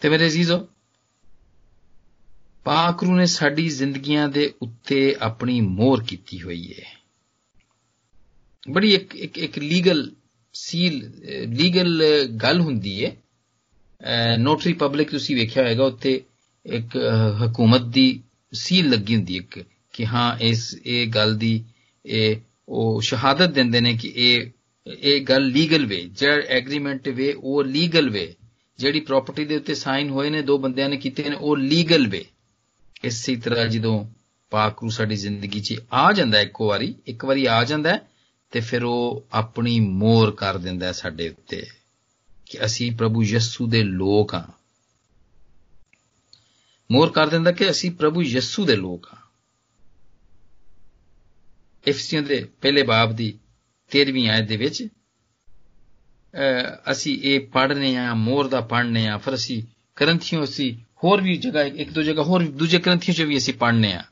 [0.00, 0.68] ਤੇ ਮੇਰੇ ਅਜ਼ੀਜ਼ੋ
[2.64, 7.00] ਪਾਕ ਰੂ ਨੇ ਸਾਡੀ ਜ਼ਿੰਦਗੀਆਂ ਦੇ ਉੱਤੇ ਆਪਣੀ ਮੋਹਰ ਕੀਤੀ ਹੋਈ ਹੈ
[8.70, 10.10] ਬੜੀ ਇੱਕ ਇੱਕ ਇੱਕ ਲੀਗਲ
[10.54, 10.96] ਸੀਲ,
[11.48, 12.02] ਲੀਗਲ
[12.36, 13.16] ਗੱਲ ਹੁੰਦੀ ਹੈ
[14.38, 16.22] ਨੋਟਰੀ ਪਬਲਿਕ ਤੁਸੀਂ ਵੇਖਿਆ ਹੋਵੇਗਾ ਉੱਤੇ
[16.66, 16.96] ਇੱਕ
[17.44, 21.64] ਹਕੂਮਤ ਦੀ ਸੀਲ ਲੱਗੀ ਹੁੰਦੀ ਇੱਕ, ਕਿ ਹਾਂ, ਇਸ, ਇਹ ਗੱਲ ਦੀ,
[22.06, 22.36] ਇਹ,
[22.68, 24.50] ਉਹ ਸ਼ਹਾਦਤ ਦਿੰਦੇ ਨੇ ਕਿ ਇਹ
[24.98, 28.34] ਇਹ ਗੱਲ ਲੀਗਲ ਵੇ ਜਿਹੜਾ ਐਗਰੀਮੈਂਟ ਵੇ, ਉਹ ਲੀਗਲ ਵੇ।
[28.78, 32.24] ਜਿਹੜੀ ਪ੍ਰਾਪਰਟੀ ਦੇ ਉੱਤੇ ਸਾਈਨ ਹੋਏ ਨੇ, ਦੋ ਬੰਦਿਆਂ ਨੇ ਕੀਤੇ ਨੇ, ਉਹ ਲੀਗਲ ਵੇ।
[33.04, 34.06] ਇਸੇ ਤਰ੍ਹਾਂ ਜਦੋਂ
[34.50, 37.98] ਪਾਕ ਰੂ ਸਾਡੀ ਜ਼ਿੰਦਗੀ 'ਚ ਆ ਜਾਂਦਾ ਇੱਕ ਵਾਰੀ ਇੱਕ ਵਾਰੀ ਆ ਜਾਂਦਾ
[38.50, 41.66] ਤੇ ਫਿਰ ਉਹ ਆਪਣੀ ਮੋਹਰ ਕਰ ਦਿੰਦਾ ਸਾਡੇ ਉੱਤੇ,
[42.46, 44.59] ਕਿ ਅਸੀਂ ਪ੍ਰਭੂ ਯਿਸੂ ਦੇ ਲੋਕ ਹਾਂ।
[46.90, 49.20] ਮੋਹਰ ਕਰ ਦਿੰਦਾ ਕਿ ਅਸੀਂ ਪ੍ਰਭੂ ਯਿਸੂ ਦੇ ਲੋਕ ਹਾਂ।
[51.86, 53.38] ਇਫਸੀਆਂ ਦੇ ਪਹਿਲੇ ਬਾਬ ਦੀ
[53.90, 54.82] 13ਵੀਂ ਆਇਤ ਦੇ ਵਿੱਚ
[56.90, 59.62] ਅਸੀਂ ਇਹ ਪੜ੍ਹਨੇ ਆ ਮੋਹਰ ਦਾ ਪੜ੍ਹਨੇ ਆ, ਫਿਰ ਅਸੀਂ
[59.96, 60.74] ਕਰੰਥੀਆਂ ਅਸੀਂ
[61.04, 64.04] ਹੋਰ ਵੀ ਜਗ੍ਹਾ, ਇੱਕ ਦੋ ਜਗ੍ਹਾ ਹੋਰ, ਦੂਜੇ ਗ੍ਰੰਥੀਆਂ 'ਚ ਵੀ ਅਸੀਂ ਪੜ੍ਹਨੇ ਆ।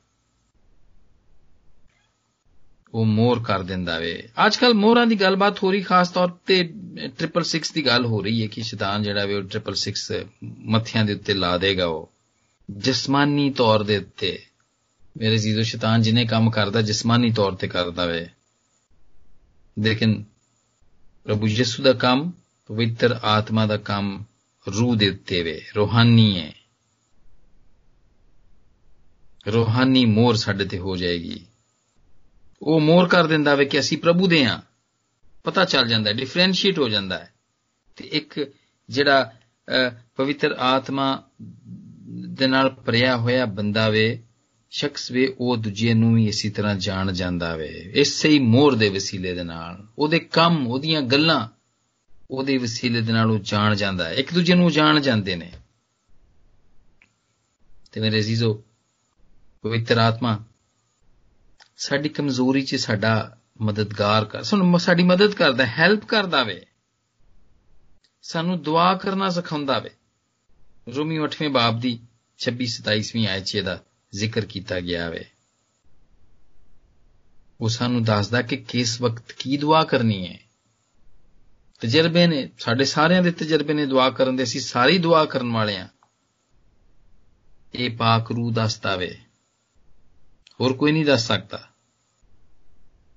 [2.95, 6.57] ਉਹ ਮੋਰ ਕਰ ਦਿੰਦਾ ਵੇ। ਅੱਜ ਕੱਲ ਮੋਹਰਾਂ ਦੀ ਗੱਲਬਾਤ ਹੋ ਰਹੀ, ਖਾਸ ਤੌਰ ਤੇ
[7.19, 10.23] 666 ਦੀ ਗੱਲ ਹੋ ਰਹੀ ਹੈ ਕਿ ਸ਼ੈਤਾਨ ਜਿਹੜਾ ਵੇ ਉਹ 666
[10.77, 12.13] ਮੱਥਿਆਂ ਦੇ ਉੱਤੇ ਲਾ ਦੇਗਾ ਉਹ।
[12.71, 14.43] ਜਿਸਮਾਨੀ ਤੌਰ ਦੇ ਉੱਤੇ
[15.17, 18.29] ਮੇਰੇ ਜੀਦੋ ਸ਼ੈਤਾਨ ਜਿਨੇ ਕੰਮ ਕਰਦਾ, ਜਿਸਮਾਨੀ ਤੌਰ ਤੇ ਕਰਦਾ ਵੇ।
[19.79, 20.25] ਲੇਕਿਨ
[21.25, 22.33] ਪ੍ਰਭੂ ਯਿਸੂ ਦਾ ਕੰਮ
[22.67, 24.25] ਪਵਿੱਤਰ ਆਤਮਾ ਦਾ ਕੰਮ
[24.67, 26.53] ਰੂਹ ਦੇ ਉੱਤੇ ਵੇ, ਰੋਹਾਨੀ ਹੈ
[29.47, 31.47] ਰੋਹਾਨੀ ਮੋਰ ਸਾਡੇ ਤੇ ਹੋ ਜਾਏਗੀ।
[32.63, 34.61] ਉਹ ਮੋਰ ਕਰ ਦਿੰਦਾ ਵੇ ਕਿ ਅਸੀਂ ਪ੍ਰਭੂ ਦੇ ਆ।
[35.45, 37.33] ਪਤਾ ਚੱਲ ਜਾਂਦਾ, ਡਿਫਰੈਂਸ਼ੀਏਟ ਹੋ ਜਾਂਦਾ ਹੈ।
[37.97, 38.53] ਤੇ ਇੱਕ
[38.89, 39.33] ਜਿਹੜਾ
[40.17, 41.29] ਪਵਿੱਤਰ ਆਤਮਾ
[42.38, 44.24] ਦੇ ਨਾਲ ਭਰਿਆ ਹੋਇਆ ਬੰਦਾ ਵੇ
[44.72, 48.90] ਸ਼ਖਸ ਵੇ ਉਹ ਦੂਜੇ ਨੂੰ ਵੀ ਇਸੇ ਤਰ੍ਹਾਂ ਜਾਣ ਜਾਂਦਾ ਵੇ ਇਸੇ ਹੀ ਮੋਰ ਦੇ
[48.90, 51.48] ਵਸੀਲੇ ਦੇ ਨਾਲ ਉਹਦੇ ਕੰਮ ਉਹਦੀਆਂ ਗੱਲਾਂ
[52.32, 55.52] ਉਹਦੇ ਵਸੀਲੇ ਦੇ ਨਾਲ ਉਹ ਜਾਣ ਜਾਂਦਾ ਹੈ ਇੱਕ ਦੂਜੇ ਨੂੰ ਜਾਣ ਜਾਂਦੇ ਨੇ
[57.92, 58.64] ਤੇ ਮੇਰੇ ਅਜ਼ੀਜ਼ੋ
[59.64, 60.44] ਪਵਿੱਤਰ ਆਤਮਾ
[61.78, 66.66] ਸਾਡੀ ਕਮਜ਼ੋਰੀ 'ਚ ਸਾਡਾ ਮਦਦਗਾਰ ਕਰ ਸਾਨੂੰ ਸਾਡੀ ਮਦਦ ਕਰਦਾ ਹੈਲਪ ਕਰਦਾ ਵੇ
[68.22, 69.90] ਸਾਨੂੰ ਦੁਆ ਕਰਨਾ ਸਿਖਾਉਂਦਾ ਵੇ
[70.96, 72.00] ਰੋਮੀ 8ਵੇਂ ਬਾਬ ਦੀ
[72.39, 75.25] 26 27ਵੀਂ ਆਇਤ 'ਚ ਇਹਦਾ ਜ਼ਿਕਰ ਕੀਤਾ ਗਿਆ ਵੇ।
[77.61, 80.39] ਉਹ ਸਾਨੂੰ ਦੱਸਦਾ ਕਿ ਕਿਸ ਵਕਤ ਕੀ ਦੁਆ ਕਰਨੀ ਹੈ।
[81.81, 85.77] ਤਜਰਬੇ ਨੇ, ਸਾਡੇ ਸਾਰਿਆਂ ਦੇ ਤਜਰਬੇ ਨੇ ਦੁਆ ਕਰਨ ਦੇ, ਅਸੀਂ ਸਾਰੀ ਦੁਆ ਕਰਨ ਵਾਲੇ
[85.77, 85.89] ਆ
[87.75, 89.19] ਇਹ ਪਾਕ ਰੂਹ ਦੱਸਦਾ ਵੇ।
[90.61, 91.69] ਹੋਰ ਕੋਈ ਨਹੀਂ ਦੱਸ ਸਕਦਾ।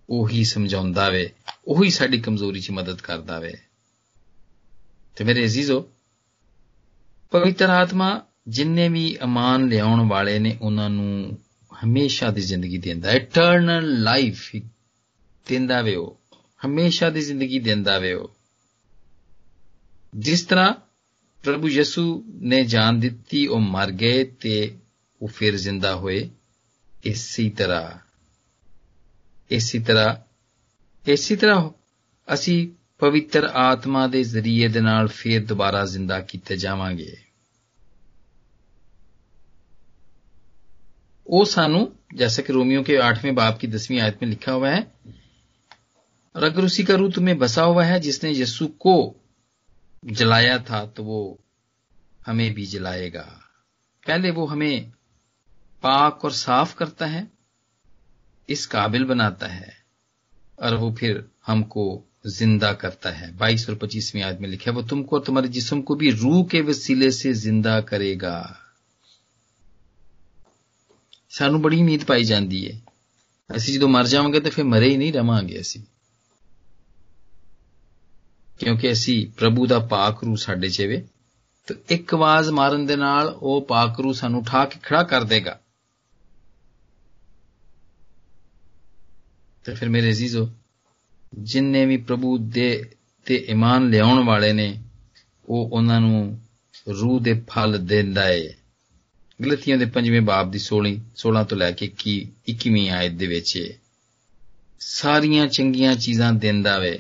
[0.10, 1.34] ਉਹੀ ਸਮਝਾਉਂਦਾ ਵੇ,
[1.66, 3.54] ਉਹੀ ਸਾਡੀ ਕਮਜ਼ੋਰੀ 'ਚ ਮਦਦ ਕਰਦਾ ਵੇ।
[5.16, 5.92] ਤੇ ਮੇਰੇ ਅਜ਼ੀਜ਼ੋ,
[7.32, 11.40] ਪਵਿੱਤਰ ਆਤਮਾ ਜਿੰਨੇ ਵੀ ਅਮਾਨ ਲਿਆਉਣ ਵਾਲੇ ਨੇ ਉਹਨਾਂ ਨੂੰ
[11.86, 14.56] ਹਮੇਸ਼ਾ ਦੀ ਜ਼ਿੰਦਗੀ ਦਿੰਦਾ ਇਟਰਨਲ ਲਾਈਫ
[15.50, 16.20] ਦਿੰਦਾ ਵੇ ਉਹ।
[16.66, 18.36] ਹਮੇਸ਼ਾ ਦੀ ਜ਼ਿੰਦਗੀ ਦਿੰਦਾ ਵੇ ਉਹ।
[20.16, 20.74] ਜਿਸ ਤਰ੍ਹਾਂ
[21.44, 24.78] ਪ੍ਰਭੂ ਯਿਸੂ ਨੇ ਜਾਨ ਦਿੱਤੀ, ਉਹ ਮਰ ਗਏ ਤੇ
[25.22, 26.30] ਉਹ ਫਿਰ ਜ਼ਿੰਦਾ ਹੋਏ,
[27.04, 27.92] ਇਸੇ ਤਰ੍ਹਾਂ।
[29.52, 30.16] ਇਸੇ ਤਰ੍ਹਾਂ
[31.12, 31.70] ਇਸੇ ਤਰ੍ਹਾਂ
[32.34, 32.68] ਅਸੀਂ
[33.00, 37.31] ਪਵਿੱਤਰ ਆਤਮਾ ਦੇ ਜ਼ਰੀਏ ਦੇ ਨਾਲ ਫੇਰ ਦੁਬਾਰਾ ਜ਼ਿੰਦਾ ਕੀਤੇ ਜਾਵਾਂਗੇ।
[41.32, 44.82] वो सानू, जैसे कि रोमियो के आठवें बाप की दसवीं आयत में लिखा हुआ है
[46.36, 49.16] और अगर उसी का रूह तुम्हें बसा हुआ है, जिसने यस्सु को
[50.04, 51.40] जलाया था तो वो
[52.26, 53.22] हमें भी जलाएगा।
[54.04, 54.92] पहले वो हमें
[55.84, 57.28] पाक और साफ़ करता है,
[58.50, 59.74] इस काबिल बनाता है,
[60.60, 64.84] और वो फिर हमको ज़िंदा करता है। बाईस और पच्चीसवीं आयत में लिखा है, वो
[64.84, 68.61] तुमको और तुम्हारे जिस्म को भी रूह के वसीले से ज़िंदा करेगा।
[71.32, 72.82] ਸਾਨੂੰ ਬੜੀ ਉਮੀਦ ਪਾਈ ਜਾਂਦੀ ਹੈ।
[73.56, 75.82] ਅਸੀਂ ਜਦੋਂ ਮਰ ਜਾਵਾਂਗੇ ਤਾਂ ਫਿਰ ਮਰੇ ਹੀ ਨਹੀਂ ਰਵਾਂਗੇ ਅਸੀਂ।
[78.60, 81.08] ਕਿਉਂਕਿ ਅਸੀਂ ਪ੍ਰਭੂ ਦਾ ਪਾਕ ਰੂ ਸਾਡੇ 'ਚ ਵੇ
[81.68, 85.60] ਤੇ ਇੱਕ ਆਵਾਜ਼ ਮਾਰਨ ਦੇ ਨਾਲ ਉਹ ਪਾਕ ਰੂ ਸਾਨੂੰ ਉਠਾ ਕੇ ਖੜਾ ਕਰ ਦੇਗਾ।
[89.64, 90.50] ਤੇ ਫਿਰ ਮੇਰੇ ਅਜ਼ੀਜ਼ੋ,
[91.34, 94.84] ਜਿੰਨੇ ਵੀ ਪ੍ਰਭੂ ਦੇ ਤੇ ਈਮਾਨ ਲਿਆਉਣ ਵਾਲੇ ਨੇ,
[95.46, 96.42] ਉਹ ਉਹਨਾਂ ਨੂੰ
[96.88, 98.54] ਰੂਹ ਦੇ ਫਲ ਦਿੰਦਾ ਏ।
[99.45, 102.15] ਗਲਤੀਆਂ ਦੇ ਪੰਜਵੇਂ ਬਾਬ ਦੀ 16 16 ਤੋਂ ਲੈ ਕੇ 21
[102.49, 103.53] 21ਵੀਂ ਆਇਤ ਦੇ ਵਿੱਚ
[104.81, 106.99] ਸਾਰੀਆਂ ਚੰਗੀਆਂ ਚੀਜ਼ਾਂ ਦਿੰਦਾ ਵੇ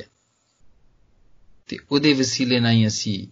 [1.68, 3.26] ਤੇ ਉਹਦੇ ਵਸੀਲੇ ਨਾਲ ਹੀ ਅਸੀਂ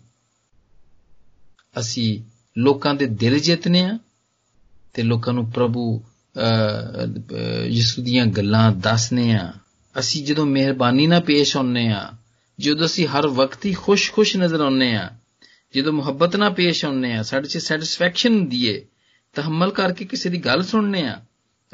[1.78, 2.08] ਅਸੀਂ
[2.56, 3.98] ਲੋਕਾਂ ਦੇ ਦਿਲ ਜਿੱਤਨੇ ਆ
[4.94, 5.84] ਤੇ ਲੋਕਾਂ ਨੂੰ ਪ੍ਰਭੂ
[7.68, 9.52] ਯਿਸੂ ਦੀਆਂ ਗੱਲਾਂ ਦੱਸਨੇ ਆ
[9.98, 12.10] ਅਸੀਂ ਜਦੋਂ ਮਿਹਰਬਾਨੀ ਨਾਲ ਪੇਸ਼ ਆਉਨੇ ਆ
[12.58, 15.10] ਜਦੋਂ ਅਸੀਂ ਹਰ ਵਕਤ ਹੀ ਖੁਸ਼-ਖੁਸ਼ ਨਜ਼ਰ ਆਉਨੇ ਆ
[15.74, 18.84] ਜਦੋਂ ਮੁਹੱਬਤ ਨਾਲ ਪੇਸ਼ ਆਉਨੇ ਆ ਸਾਡੇ 'ਚ ਸੈਟੀਸਫੈਕਸ਼ਨ ਹੁੰਦੀ ਏ
[19.33, 21.21] ਤਹਮਲ ਕਰਕੇ ਕਿਸੇ ਦੀ ਗੱਲ ਸੁਣਨੇ ਆ।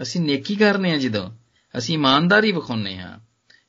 [0.01, 1.29] ਅਸੀਂ ਨੇਕੀ ਕਰਨੇ ਆ ਜਦੋਂ।
[1.77, 3.19] ਅਸੀਂ ਇਮਾਨਦਾਰੀ ਵਿਖਾਉਨੇ ਆ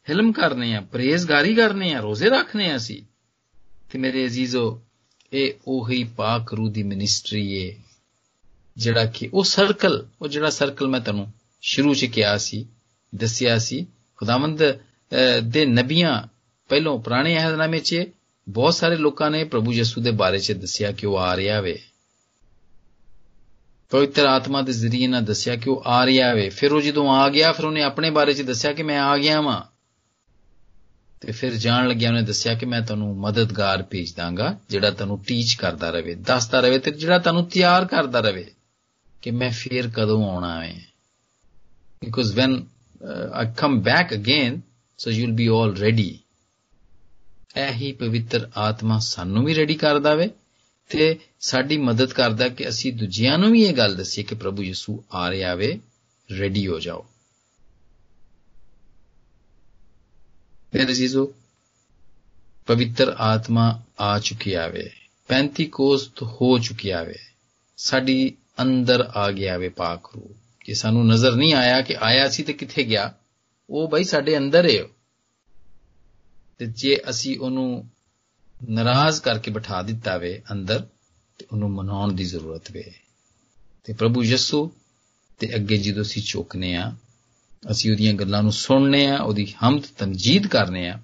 [0.08, 3.02] ਹਿਲਮ ਕਰਨੇ ਆ, ਪਰਹੇਜ਼ਗਾਰੀ ਕਰਨੇ ਆ, ਰੋਜ਼ੇ ਰੱਖਨੇ ਆ ਅਸੀਂ।
[3.90, 4.80] ਤੇ ਮੇਰੇ ਅਜ਼ੀਜ਼ੋ,
[5.32, 7.76] ਇਹ ਉਹੀ ਪਾਕ ਰੂਹ ਦੀ ਮਿਨਿਸਟਰੀ ਏ,
[8.76, 12.66] ਜਿਹੜਾ ਕਿ ਉਹ ਸਰਕਲ, ਉਹ ਜਿਹੜਾ ਸਰਕਲ ਮੈਂ ਤੁਹਾਨੂੰ ਸ਼ੁਰੂ 'ਚ ਕਿਹਾ ਸੀ,
[13.14, 14.62] ਦੱਸਿਆ ਸੀ, ਖੁਦਾਵੰਦ
[15.44, 16.22] ਦੇ ਨਬੀਆਂ,
[16.68, 18.04] ਪਹਿਲੋਂ ਪੁਰਾਣੇ ਅਹਿਦਨਾਮੇ 'ਚ
[18.48, 21.82] ਬਹੁਤ ਸਾਰੇ ਲੋਕਾਂ ਨੇ ਪ੍ਰਭੂ ਯਿਸੂ ਦੇ ਬਾਰੇ 'ਚ ਦੱਸਿਆ ਕਿ ਉਹ ਆ ਰਿਹਾ ਵੇ।
[23.90, 27.28] ਪਵਿੱਤਰ ਆਤਮਾ ਦੇ ਜ਼ਰੀਏ ਨਾਲ ਦੱਸਿਆ ਕਿ ਉਹ ਆ ਰਿਹਾ ਵੇ। ਫਿਰ ਉਹ ਜਦੋਂ ਆ
[27.28, 29.62] ਗਿਆ, ਫਿਰ ਉਹਨੇ ਆਪਣੇ ਬਾਰੇ 'ਚ ਦੱਸਿਆ ਕਿ ਮੈਂ ਆ ਗਿਆ ਵਾਂ।
[31.20, 35.54] ਤੇ ਫਿਰ ਜਾਣ ਲੱਗਿਆ ਉਹਨੇ ਦੱਸਿਆ ਕਿ ਮੈਂ ਤੁਹਾਨੂੰ ਮਦਦਗਾਰ ਭੇਜ ਦਾਂਗਾ, ਜਿਹੜਾ ਤੁਹਾਨੂੰ ਟੀਚ
[35.54, 38.50] ਕਰਦਾ ਰਵੇ, ਦੱਸਦਾ ਰਵੇ ਤੇ ਜਿਹੜਾ ਤੁਹਾਨੂੰ ਤਿਆਰ ਕਰਦਾ ਰਵੇ
[39.22, 40.80] ਕਿ ਮੈਂ ਫੇਰ ਕਦੋਂ ਆਉਣਾ ਹੈ
[42.04, 42.66] because when
[43.32, 44.60] I come back again
[44.98, 46.18] so you will be all ready
[47.56, 50.30] ਇਹੀ ਪਵਿੱਤਰ ਆਤਮਾ ਸਾਨੂੰ ਵੀ ਰੈਡੀ ਕਰਦਾ ਵੇ
[50.88, 55.02] ਤੇ ਸਾਡੀ ਮਦਦ ਕਰਦਾ ਕਿ ਅਸੀਂ ਦੂਜਿਆਂ ਨੂੰ ਵੀ ਇਹ ਗੱਲ ਦੱਸੀਏ ਕਿ ਪ੍ਰਭੂ ਯਿਸੂ
[55.12, 55.78] ਆ ਰਿਹਾ ਵੇ
[56.30, 57.06] ਰੈਡੀ ਹੋ ਜਾਓ।
[60.74, 61.34] ਮੇਰੇ ਅਜ਼ੀਜ਼ੋ
[62.66, 64.90] ਪਵਿੱਤਰ ਆਤਮਾ ਆ ਚੁੱਕਿਆ ਵੇ,
[65.28, 67.18] ਪੈਂਤੀਕੋਸਤ ਹੋ ਚੁੱਕਿਆ ਵੇ,
[67.76, 72.42] ਸਾਡੀ ਅੰਦਰ ਆ ਗਿਆ ਵੇ ਪਾਕ ਰੂ ਕਿ ਸਾਨੂੰ ਨਜ਼ਰ ਨਹੀਂ ਆਇਆ ਕਿ ਆਇਆ ਸੀ
[72.42, 73.14] ਤੇ ਕਿੱਥੇ ਗਿਆ,
[73.70, 74.84] ਉਹ ਬਈ ਸਾਡੇ ਅੰਦਰ ਹੈ
[76.58, 77.88] ਤੇ ਜੇ ਅਸੀਂ ਉਹਨੂੰ
[78.70, 80.86] ਨਾਰਾਜ਼ ਕਰਕੇ ਬਿਠਾ ਦਿੱਤਾ ਵੇ ਅੰਦਰ
[81.38, 82.94] ਤੇ ਉਹਨੂੰ ਮਨਾਉਣ ਦੀ ਜ਼ਰੂਰਤ ਵੇ।
[83.84, 84.72] ਤੇ ਪ੍ਰਭੂ ਯਿਸੂ
[85.38, 86.96] ਤੇ ਅੱਗੇ ਜਦੋਂ ਅਸੀਂ ਚੁੱਕਨੇ ਆ,
[87.70, 91.00] ਅਸੀਂ ਉਹਦੀਆਂ ਗੱਲਾਂ ਨੂੰ ਸੁਣਨੇ ਆ, ਉਹਦੀ ਹਮਦ ਤਮਜੀਦ ਕਰਨੇ ਆ,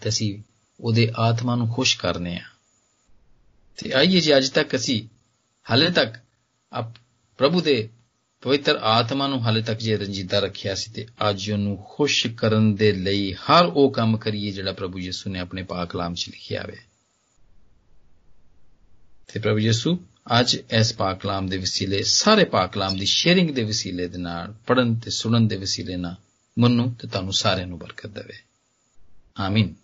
[0.00, 0.42] ਤੇ ਅਸੀਂ
[0.80, 2.44] ਉਹਦੇ ਆਤਮਾ ਨੂੰ ਖੁਸ਼ ਕਰਨੇ ਆ।
[3.76, 5.08] ਤੇ ਆਈਏ ਜੀ, ਅੱਜ ਤੱਕ ਅਸੀਂ
[5.70, 6.14] ਹਾਲੇ ਤੱਕ
[6.72, 6.92] ਆਪ
[7.38, 7.88] ਪ੍ਰਭੂ ਦੇ
[8.46, 12.92] ਪਵਿੱਤਰ ਆਤਮਾ ਨੂੰ ਹਾਲੇ ਤੱਕ ਜੇ ਰੰਜੀਦਾ ਰੱਖਿਆ ਸੀ ਤੇ ਅੱਜ ਉਹਨੂੰ ਖੁਸ਼ ਕਰਨ ਦੇ
[12.92, 16.86] ਲਈ ਹਰ ਉਹ ਕੰਮ ਕਰੀਏ ਜਿਹੜਾ ਪ੍ਰਭੂ ਯਿਸੂ ਨੇ ਆਪਣੇ ਪਾਕ ਕਲਾਮ 'ਚ ਲਿਖਿਆ ਹੈ।
[19.32, 19.98] ਤੇ ਪ੍ਰਭੂ ਯਿਸੂ,
[20.40, 24.54] ਅੱਜ ਇਸ ਪਾਕ ਕਲਾਮ ਦੇ ਵਸੀਲੇ, ਸਾਰੇ ਪਾਕ ਕਲਾਮ ਦੀ ਸ਼ੇਅਰਿੰਗ ਦੇ ਵਸੀਲੇ ਦੇ ਨਾਲ
[24.66, 26.14] ਪੜਨ ਤੇ ਸੁਣਨ ਦੇ ਵਸੀਲੇ ਨਾਲ,
[26.58, 28.34] ਮਨੂੰ ਤੇ ਤੁਹਾਨੂੰ ਸਾਰਿਆਂ ਨੂੰ ਬਰਕਤ ਦੇਵੇ।
[29.40, 29.74] ਆਮੀਨ।